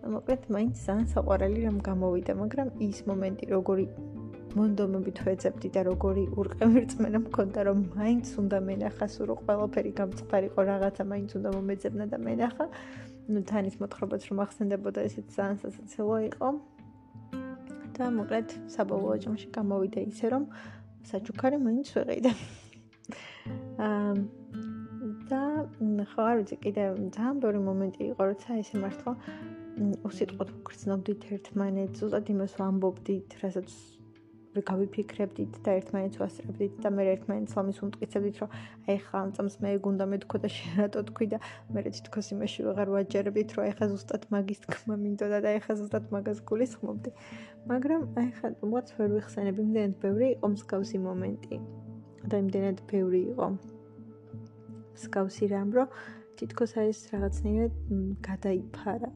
მოკლედ 0.00 0.42
მაინც 0.54 0.74
ძალიან 0.86 1.06
საყვარელი 1.12 1.60
რამ 1.68 1.78
გამოვიდა, 1.88 2.32
მაგრამ 2.40 2.68
ის 2.88 2.98
მომენტი 3.10 3.44
როგორი 3.54 3.86
მონდომებით 4.50 5.18
ვეძებდი 5.26 5.68
და 5.74 5.82
როგორი 5.86 6.24
ურყევირწმენა 6.42 7.18
მქონდა 7.22 7.60
რომ 7.68 7.78
მაინც 7.94 8.26
უნდა 8.42 8.58
მენახა 8.66 9.06
სულ 9.14 9.30
ყველაფერი 9.46 9.92
გამწყდარიყო 10.00 10.60
რაღაცა 10.70 11.04
მაინც 11.12 11.30
უნდა 11.38 11.50
მომეძებნა 11.54 12.04
და 12.10 12.18
მენახა 12.26 12.66
ну 13.30 13.40
თანის 13.46 13.78
მოთხრობაც 13.78 14.22
რომ 14.30 14.42
ახსენდებოდა 14.46 15.06
ესეც 15.06 15.26
ძალიან 15.38 15.56
სასაცილო 15.62 16.16
იყო 16.30 16.48
და 18.00 18.10
მოკლედ 18.16 18.48
საბოლოო 18.74 19.16
ჯამში 19.24 19.48
გამოვიდა 19.56 20.00
ისე 20.10 20.26
რომ 20.34 20.44
საჩუქარი 21.10 21.56
მაინც 21.60 21.88
ვეყიდე. 21.96 22.32
აა 23.86 24.12
და 25.30 25.42
ხო 26.10 26.22
არ 26.26 26.36
ვიცი 26.40 26.56
კიდე 26.64 26.84
ძალიან 27.14 27.36
ბევრი 27.42 27.60
მომენტი 27.68 28.02
იყო 28.12 28.22
როცა 28.30 28.58
ესე 28.62 28.80
მართლა 28.82 29.12
უსიტყვოდ 30.08 30.48
გრძნობდით 30.66 31.26
ერთმანეთს, 31.36 32.00
ზუსტად 32.02 32.30
იმას 32.34 32.56
ვამბობდით, 32.60 33.36
რასაც 33.42 33.68
გავიფიქრებდით 34.50 35.58
და 35.62 35.74
ერთმანეთს 35.78 36.18
ვასწრებდით 36.18 36.78
და 36.82 36.90
მე 36.90 37.04
ერთმანეთს 37.14 37.54
ლამის 37.54 37.78
უმტკიცებდით, 37.86 38.36
რომ 38.42 38.50
აი 38.90 38.96
ხა 39.06 39.16
ამ 39.22 39.30
წამს 39.36 39.54
მე 39.62 39.70
გუნდა 39.86 40.04
მეთქო 40.10 40.36
და 40.42 40.48
შენატო 40.50 41.00
თქვი 41.10 41.26
და 41.30 41.38
მე 41.70 41.80
თვითონ 41.86 42.24
იმაში 42.34 42.60
ვეღარ 42.66 42.88
ვაჯერებდით, 42.94 43.50
რომ 43.54 43.62
აი 43.66 43.72
ხა 43.78 43.86
ზუსტად 43.94 44.22
მაგის 44.34 44.60
თქმა 44.66 44.94
მინდოდა 45.06 45.38
და 45.38 45.48
აი 45.54 45.60
ხა 45.62 45.74
ზუსტად 45.78 46.04
მაგას 46.10 46.38
გულისხმობდი. 46.50 47.10
მაგრამ 47.70 48.02
აი 48.18 48.28
ხა 48.40 48.48
მოც 48.74 48.86
ვერ 48.98 49.10
ვიხსენებ, 49.14 49.56
იმდენად 49.62 49.94
ბევრი 50.02 50.26
იყო 50.34 50.46
მსგავსი 50.58 50.98
მომენტი. 51.06 51.56
და 52.30 52.36
იმდენად 52.42 52.78
ბევრი 52.90 53.20
იყო 53.32 53.46
მსგავსი 53.54 55.46
რამ, 55.54 55.70
რომ 55.78 55.88
თითქოს 56.36 56.72
აი 56.80 56.90
ეს 56.92 57.00
რაღაცნაირად 57.14 57.72
გადაიფარა. 58.26 59.10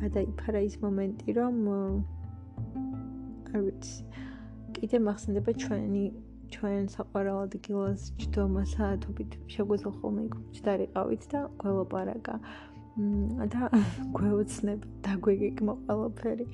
გადაიფარა 0.00 0.60
ის 0.66 0.74
მომენტი, 0.82 1.28
რომ 1.38 1.54
არ 3.52 3.60
ვიცი. 3.66 3.96
კიდე 4.76 4.98
მახსენდება 5.06 5.52
ჩვენი 5.62 6.04
ჩვენ 6.52 6.84
საყვარელ 6.92 7.38
ადგილას 7.46 8.00
ჯდომა 8.20 8.62
საათობით 8.72 9.30
შეგვეძლო 9.52 9.92
ხოლმე 10.00 10.22
იქ 10.28 10.34
ჯდარიყავით 10.56 11.22
და 11.32 11.40
გველოპარაკა. 11.62 12.34
და 13.52 13.62
გვეოცნებ 14.16 14.80
და 15.04 15.12
გვეგეკმო 15.24 15.74
ყველაფერი. 15.86 16.46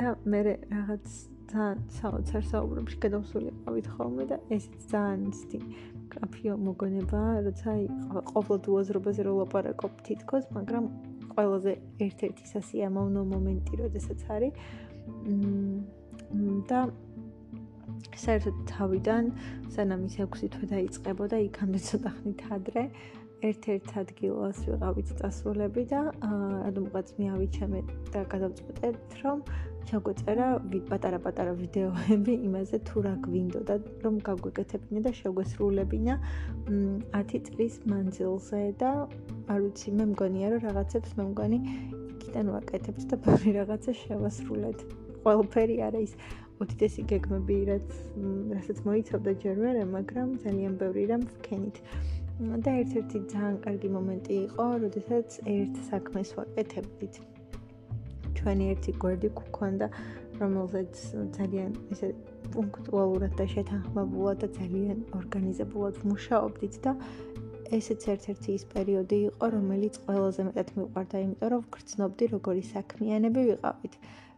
და 0.00 0.16
მე 0.24 0.40
რაღაც 0.48 1.06
ძალიან 1.50 1.78
საოცარ 1.98 2.42
საუბრებში 2.48 2.96
გადავსულიყავით 3.04 3.86
ხოლმე 3.94 4.24
და 4.30 4.36
ესეც 4.54 4.82
ძალიან 4.92 5.20
ისეთი 5.34 5.58
კაფეო 6.14 6.54
მოგონება, 6.66 7.20
როცა 7.46 7.70
ყოფილ 8.30 8.56
უაზრობაზე 8.72 9.20
რო 9.26 9.32
ლაპარაკობ 9.40 9.92
თითქოს, 10.06 10.44
მაგრამ 10.56 10.84
ყველაზე 11.34 11.72
ერთ-ერთი 12.06 12.44
სასიამოვნო 12.54 13.22
მომენტი 13.34 13.72
როდესაც 13.82 14.20
არის. 14.34 14.52
მ 15.26 15.99
და 16.70 16.80
საერთოდ 18.16 18.58
თავიდან 18.70 19.30
სანამ 19.74 20.04
ის 20.08 20.18
6 20.22 20.50
თვე 20.54 20.66
დაიწყებოდა 20.74 21.40
იქამდე 21.46 21.80
ცოტა 21.86 22.10
ხნით 22.18 22.44
ადრე 22.56 22.84
ერთ-ერთ 23.48 23.90
ადგილას 24.02 24.58
ვიყავით 24.68 25.10
დასრულები 25.20 25.84
და 25.92 26.00
რადგანაც 26.20 27.12
მიავიჩემე 27.18 27.80
და 28.12 28.24
გადავწყვეტეთ 28.34 29.16
რომ 29.22 29.42
ჩაგვეწერა 29.90 30.48
პატარა-პატარა 30.90 31.54
ვიდეოები 31.60 32.34
იმაზე 32.48 32.80
თუ 32.90 33.04
რა 33.06 33.14
გვინდოდა 33.26 33.76
რომ 34.04 34.20
გაგვეკეთებინა 34.28 35.00
და 35.08 35.12
შეგვესრულებინა 35.20 36.14
10 37.16 37.44
წლის 37.48 37.80
მანძილზე 37.92 38.62
და 38.84 38.92
არ 39.50 39.58
ვიცი 39.64 39.96
მე 39.98 40.04
მგონია 40.12 40.54
რომ 40.54 40.64
რაღაცებს 40.68 41.16
მე 41.18 41.24
მგონი 41.32 41.58
იქიდან 42.12 42.56
ვაკეთებთ 42.56 43.04
და 43.10 43.22
ბევრი 43.24 43.56
რაღაცა 43.60 43.96
შევასრულეთ 44.04 44.99
ყველაფერი 45.24 45.76
არა 45.88 46.00
ის 46.06 46.12
უდიდესი 46.60 47.02
გეგმები, 47.10 47.56
რაც 47.70 47.88
რასაც 48.56 48.78
მოიცავდა 48.86 49.32
ჯერ 49.42 49.56
მერე, 49.64 49.84
მაგრამ 49.96 50.28
ძალიან 50.44 50.72
ბევრი 50.80 51.04
რამ 51.12 51.22
ვქენით. 51.34 51.76
და 52.40 52.72
ერთ-ერთი 52.80 53.18
ძალიან 53.32 53.56
კარგი 53.64 53.88
მომენტი 53.94 54.34
იყო, 54.48 54.66
როდესაც 54.84 55.28
ერთ 55.54 55.74
საქმეს 55.90 56.28
ვაკეთებდით. 56.36 57.14
ჩვენი 58.38 58.64
ერთი 58.72 58.92
გვერდი 59.02 59.28
გქონდა, 59.40 59.86
რომელზეც 60.40 60.94
ძალიან 61.36 61.72
ესე 61.92 62.08
პუნქტუალურად 62.54 63.32
და 63.40 63.44
შეთანხმებულად 63.54 64.36
და 64.40 64.48
ძალიან 64.56 64.98
ორგანიზებულად 65.20 66.00
ვმუშაობდით 66.00 66.74
და 66.86 66.92
ესეც 67.76 68.08
ერთ-ერთი 68.14 68.50
ის 68.56 68.64
პერიოდი 68.72 69.18
იყო, 69.28 69.44
რომელიც 69.56 69.94
ყველაზე 70.06 70.40
მეტად 70.48 70.68
მიყვარდა, 70.80 71.16
იმიტომ 71.26 71.48
რომ 71.52 71.62
ვგრძნობდი, 71.68 72.24
როგორი 72.34 72.62
საქმიანები 72.72 73.40
ვიყავით. 73.50 73.94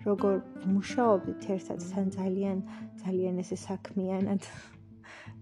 როგორ 0.06 0.38
მუშაობდით 0.66 1.44
ერთად 1.56 1.82
თან 1.92 2.06
ძალიან 2.16 2.58
ძალიან 3.02 3.34
ესე 3.42 3.56
საქმიანად 3.62 4.42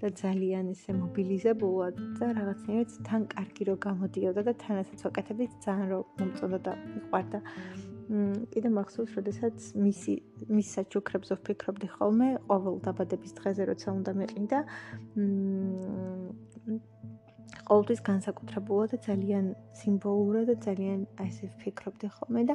და 0.01 0.09
ძალიან 0.23 0.73
ესე 0.73 0.97
მობილიზებულად 0.97 1.95
და 2.21 2.27
რაღაცნაირად 2.39 2.91
თან 3.09 3.23
კარგი 3.35 3.63
რო 3.69 3.75
გამოდიოდა 3.87 4.43
და 4.49 4.53
თანასაც 4.65 5.05
ვაკეთებდით 5.07 5.53
ძალიან 5.65 5.89
რო 5.93 6.01
მომწონდა 6.21 6.59
და 6.67 6.73
მიყვარდა. 6.93 7.39
მ 8.11 8.51
კიდე 8.53 8.69
მახსოვს, 8.75 9.11
როდესაც 9.17 9.57
მისი 9.87 10.13
მის 10.51 10.69
საჩუქრებს 10.77 11.29
ვფიქრობდი 11.37 11.89
ხოლმე 11.95 12.29
ყოველ 12.49 12.75
დაბადების 12.87 13.33
დღეზე 13.39 13.63
როცა 13.71 13.89
უნდა 13.99 14.13
მეყიდა. 14.21 14.59
მ 15.17 16.81
ყოველთვის 17.71 18.01
განსაკუთრებულად 18.11 18.89
და 18.95 18.99
ძალიან 19.09 19.47
სიმბოლურად 19.79 20.45
და 20.51 20.57
ძალიან 20.67 21.01
ასე 21.25 21.45
ვფიქრობდი 21.55 22.09
ხოლმე 22.17 22.43
და 22.51 22.55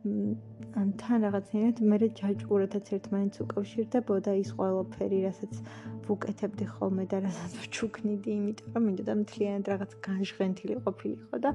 ან 0.00 0.92
თან 0.96 1.24
რაღაცნაირად 1.26 1.80
მე 1.92 1.96
ჯაჭვურათაც 2.20 2.86
ერთმანეთს 2.96 3.42
უკავშირდებოდა 3.44 4.32
ის 4.40 4.50
ყველაფერი, 4.56 5.18
რასაც 5.26 5.52
ვუკეთებდი 6.08 6.66
ხოლმე 6.72 7.04
და 7.10 7.20
რასაც 7.26 7.52
ვჩუქნიდი, 7.64 8.30
იმიტომ 8.40 8.70
რომ 8.78 8.86
მინდოდა 8.88 9.14
მთლიანად 9.20 9.70
რაღაც 9.72 9.92
განჟღენთილი 10.08 10.74
ყოფილიყო 10.86 11.36
და 11.44 11.50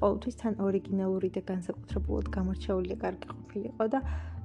ყოველთვის 0.00 0.36
თან 0.42 0.54
ორიგინალური 0.66 1.28
და 1.38 1.42
განსაკუთრებულად 1.52 2.26
გამორჩეული 2.34 2.94
კარგი 3.04 3.26
ყოფილიყო 3.30 3.86
და 3.94 4.00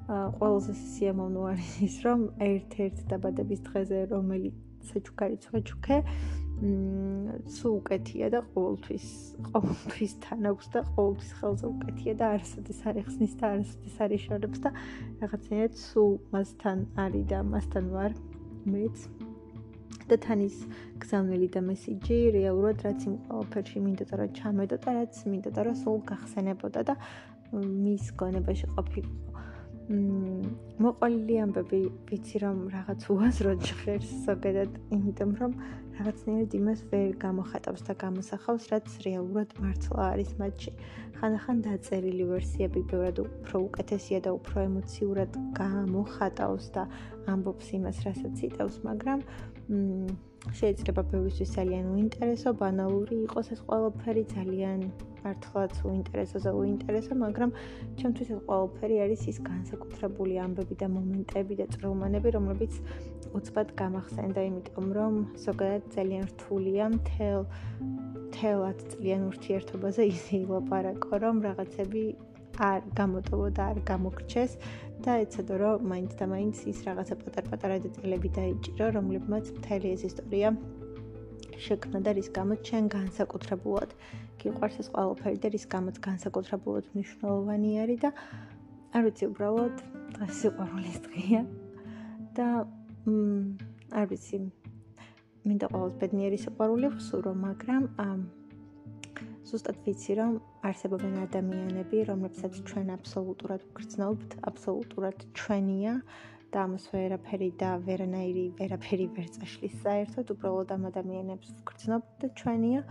ყველაზე 0.07 0.74
სიამოვნო 0.78 1.41
არის 1.51 1.74
ის, 1.88 1.95
რომ 2.05 2.20
ერთ-ერთ 2.51 2.97
დაბადების 3.11 3.59
დღეზე 3.68 3.99
რომელიც 4.13 4.55
საჩუქარი 4.88 5.38
ცხვეჩუქე 5.43 5.97
სულ 6.58 7.74
უკეთია 7.78 8.28
და 8.34 8.39
ყოველთვის 8.53 9.05
ყოველთვის 9.53 10.14
თან 10.26 10.49
აქვს 10.51 10.68
და 10.74 10.82
ყოველთვის 10.95 11.32
ხელზე 11.38 11.66
უკეთია 11.70 12.14
და 12.18 12.26
არასოდეს 12.34 12.80
არ 12.89 12.95
ეხსნის 13.03 13.34
და 13.38 13.45
არასოდეს 13.53 13.97
არ 14.01 14.16
იშორებს 14.18 14.60
და 14.66 14.70
რაღაცნაირად 15.22 15.74
სულ 15.78 16.12
მასთან 16.34 16.78
არის 17.05 17.26
და 17.30 17.39
მასთან 17.53 17.86
ვარ 17.93 18.12
მეც. 18.74 18.97
და 20.08 20.16
თან 20.24 20.39
ის 20.47 20.58
გზავნილი 21.03 21.47
და 21.51 21.62
მესიჯი 21.68 22.18
რეალურად 22.32 22.78
რაც 22.88 22.99
იმ 23.05 23.16
ყოველფერში 23.28 23.80
მინდოდა 23.86 24.14
რომ 24.18 24.30
ჩამედო 24.39 24.78
და 24.84 24.89
რაც 24.97 25.14
მინდოდა 25.32 25.62
რომ 25.68 25.76
სულ 25.84 25.97
გახსენებოდა 26.10 26.82
და 26.88 26.93
მის 27.53 28.05
გონებაში 28.20 28.66
მ 29.88 30.47
მოყოლილი 30.84 31.36
ამბები 31.43 31.78
ვიცი 32.08 32.39
რომ 32.43 32.58
რაღაც 32.76 33.01
უაზრო 33.14 33.51
ჭხერს 33.68 34.10
ზოგადად 34.28 34.72
იმიტომ 34.95 35.32
რომ 35.39 35.51
რაღაცნაირად 35.98 36.52
იმას 36.60 36.82
ვერ 36.91 37.10
გამოხატავს 37.24 37.82
და 37.88 37.93
გამოსახავს 38.04 38.70
რაც 38.74 38.88
რეალურად 39.08 39.56
მართლა 39.64 40.04
არის 40.14 40.32
მათში. 40.41 40.72
ხანდახან 41.18 41.58
დაწერილი 41.66 42.26
ვერსიები 42.32 42.82
ბევრად 42.91 43.18
უფრო 43.26 43.58
უკეთესია 43.68 44.20
და 44.28 44.32
უფრო 44.38 44.58
ემოციურად 44.70 45.39
გამოხატავს 45.58 46.66
და 46.78 46.84
ამბობს 47.34 47.68
იმას 47.78 47.98
რასაც 48.06 48.36
იტევს 48.50 48.78
მაგრამ 48.86 49.20
მ 49.74 50.26
შეიძლება 50.60 51.02
ბევრისთვის 51.12 51.50
ძალიან 51.58 51.86
უინტერესო, 51.95 52.54
ბანალური 52.62 53.16
იყოს 53.28 53.48
ეს 53.56 53.62
ყველაფერი, 53.68 54.24
ძალიან 54.36 54.80
მართლაც 55.24 55.74
უინტერესოა, 55.89 56.52
უინტერესო, 56.62 57.14
მაგრამ 57.24 57.52
ჩემთვის 58.00 58.28
ეს 58.36 58.39
ყველაფერი 58.48 58.95
არის 59.06 59.22
ის 59.32 59.38
განსაკუთრებული 59.50 60.34
ამბები 60.45 60.76
და 60.82 60.88
მომენტები 60.98 61.54
და 61.60 61.66
წრომანები, 61.74 62.30
რომლებიც 62.38 62.74
უცბად 63.38 63.68
გამახსენდა, 63.82 64.39
იმიტომ 64.50 64.88
რომ 64.98 65.14
ზოგადად 65.45 65.84
ძალიან 65.98 66.24
რთულია 66.32 66.86
მთელ 66.95 67.41
თელად 68.38 68.78
ძალიან 68.93 69.22
ურთიერთობაზე 69.32 70.02
ისე 70.16 70.34
ილაპარაკო, 70.45 71.14
რომ 71.24 71.36
რაღაცები 71.48 72.04
არ 72.58 72.82
გამოტოვო 72.98 73.48
და 73.58 73.64
არ 73.72 73.80
გამოგრჩეს 73.86 74.52
და 75.06 75.14
ეცადო 75.24 75.56
რომ 75.62 75.86
მაინც 75.91 76.12
და 76.20 76.26
მაინც 76.34 76.56
ის 76.72 76.80
რაღაცა 76.88 77.16
პატარ-პატარა 77.22 77.78
დეტალები 77.86 78.30
დაიჭირო, 78.38 78.86
რომლებმაც 78.98 79.45
მთელი 79.58 79.88
ეს 79.95 80.02
ისტორია 80.10 80.50
შექმნა 81.66 82.00
და 82.06 82.12
რის 82.18 82.30
გამოც 82.38 82.60
ჩვენ 82.68 82.86
განსაკუთრებულად. 82.98 83.89
გიყვარს 84.41 84.78
ეს 84.82 84.88
ყველაფერი 84.93 85.38
და 85.43 85.48
რის 85.54 85.66
გამოც 85.74 85.95
განსაკუთრებულად 86.08 86.86
მნიშვნელოვანი 86.93 87.70
არის 87.84 88.00
და 88.06 88.10
არ 88.93 89.02
ვიცი 89.08 89.24
უბრალოდ 89.32 89.76
სიყვარულის 90.39 90.98
დღეა 91.08 91.41
და 92.38 92.48
მ 93.08 93.16
არ 93.98 94.06
ვიცი 94.12 94.38
მინდა 95.48 95.68
ყოველს 95.74 95.95
ბედნიერი 96.02 96.38
სიყვარული 96.43 96.88
ვსურო, 96.93 97.32
მაგრამ 97.48 97.84
ზუსტად 99.48 99.78
ვიცი 99.86 100.14
რომ 100.20 100.32
არსებობენ 100.68 101.14
ადამიანები, 101.24 102.00
რომლებსაც 102.10 102.58
ჩვენ 102.68 102.89
აბსოლუტურად 102.98 103.62
ვგრძნობთ, 103.68 104.34
აბსოლუტურად 104.50 105.24
ჩვენია 105.39 105.93
და 106.52 106.64
ამას 106.68 106.88
ვერაფერი 106.91 107.50
და 107.62 107.70
ვერანაირი 107.88 108.43
ვერაფერი 108.60 109.08
ვერ 109.16 109.30
წაშლის 109.36 109.76
საერთოდ, 109.86 110.34
უბრალოდ 110.36 110.74
ამ 110.76 110.84
ადამიანებს 110.91 111.54
ვგრძნობთ 111.62 112.12
და 112.24 112.28
ჩვენია 112.41 112.82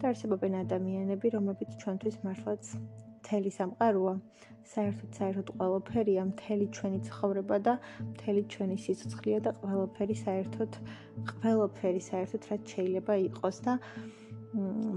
და 0.00 0.04
არსებობენ 0.12 0.58
ადამიანები, 0.64 1.32
რომლებიც 1.36 1.76
ჩვენთვის 1.84 2.16
მართლაც 2.24 2.72
მთელი 3.20 3.50
სამყაროა. 3.58 4.14
საერთოდ 4.66 5.10
საერთოდ 5.18 5.50
ყველაფერია, 5.58 6.22
მთელი 6.32 6.66
ჩვენი 6.76 6.98
ცხოვრება 7.08 7.56
და 7.66 7.74
მთელი 8.12 8.42
ჩვენი 8.54 8.76
სიცოცხლე 8.84 9.38
და 9.46 9.50
ყველაფერი 9.62 10.16
საერთოდ 10.26 10.78
ყველაფერი 11.42 12.02
საერთოდ 12.10 12.48
რაც 12.50 12.62
შეიძლება 12.74 13.14
იყოს 13.28 13.56
და 13.66 13.74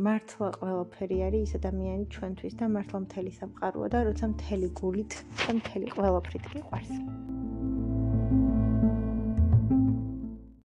მართლა 0.08 0.50
ყველაფერი 0.60 1.18
არის 1.28 1.50
ის 1.50 1.56
ადამიანი 1.60 2.06
ჩვენთვის 2.16 2.58
და 2.60 2.70
მართლა 2.76 3.00
მთელი 3.06 3.32
სამყაროა 3.40 3.88
და 3.96 4.04
როცა 4.10 4.32
მთელი 4.34 4.70
გულით 4.82 5.18
და 5.42 5.58
მთელი 5.60 5.88
ყველაფრით 5.96 6.46
გიყვარს. 6.54 6.94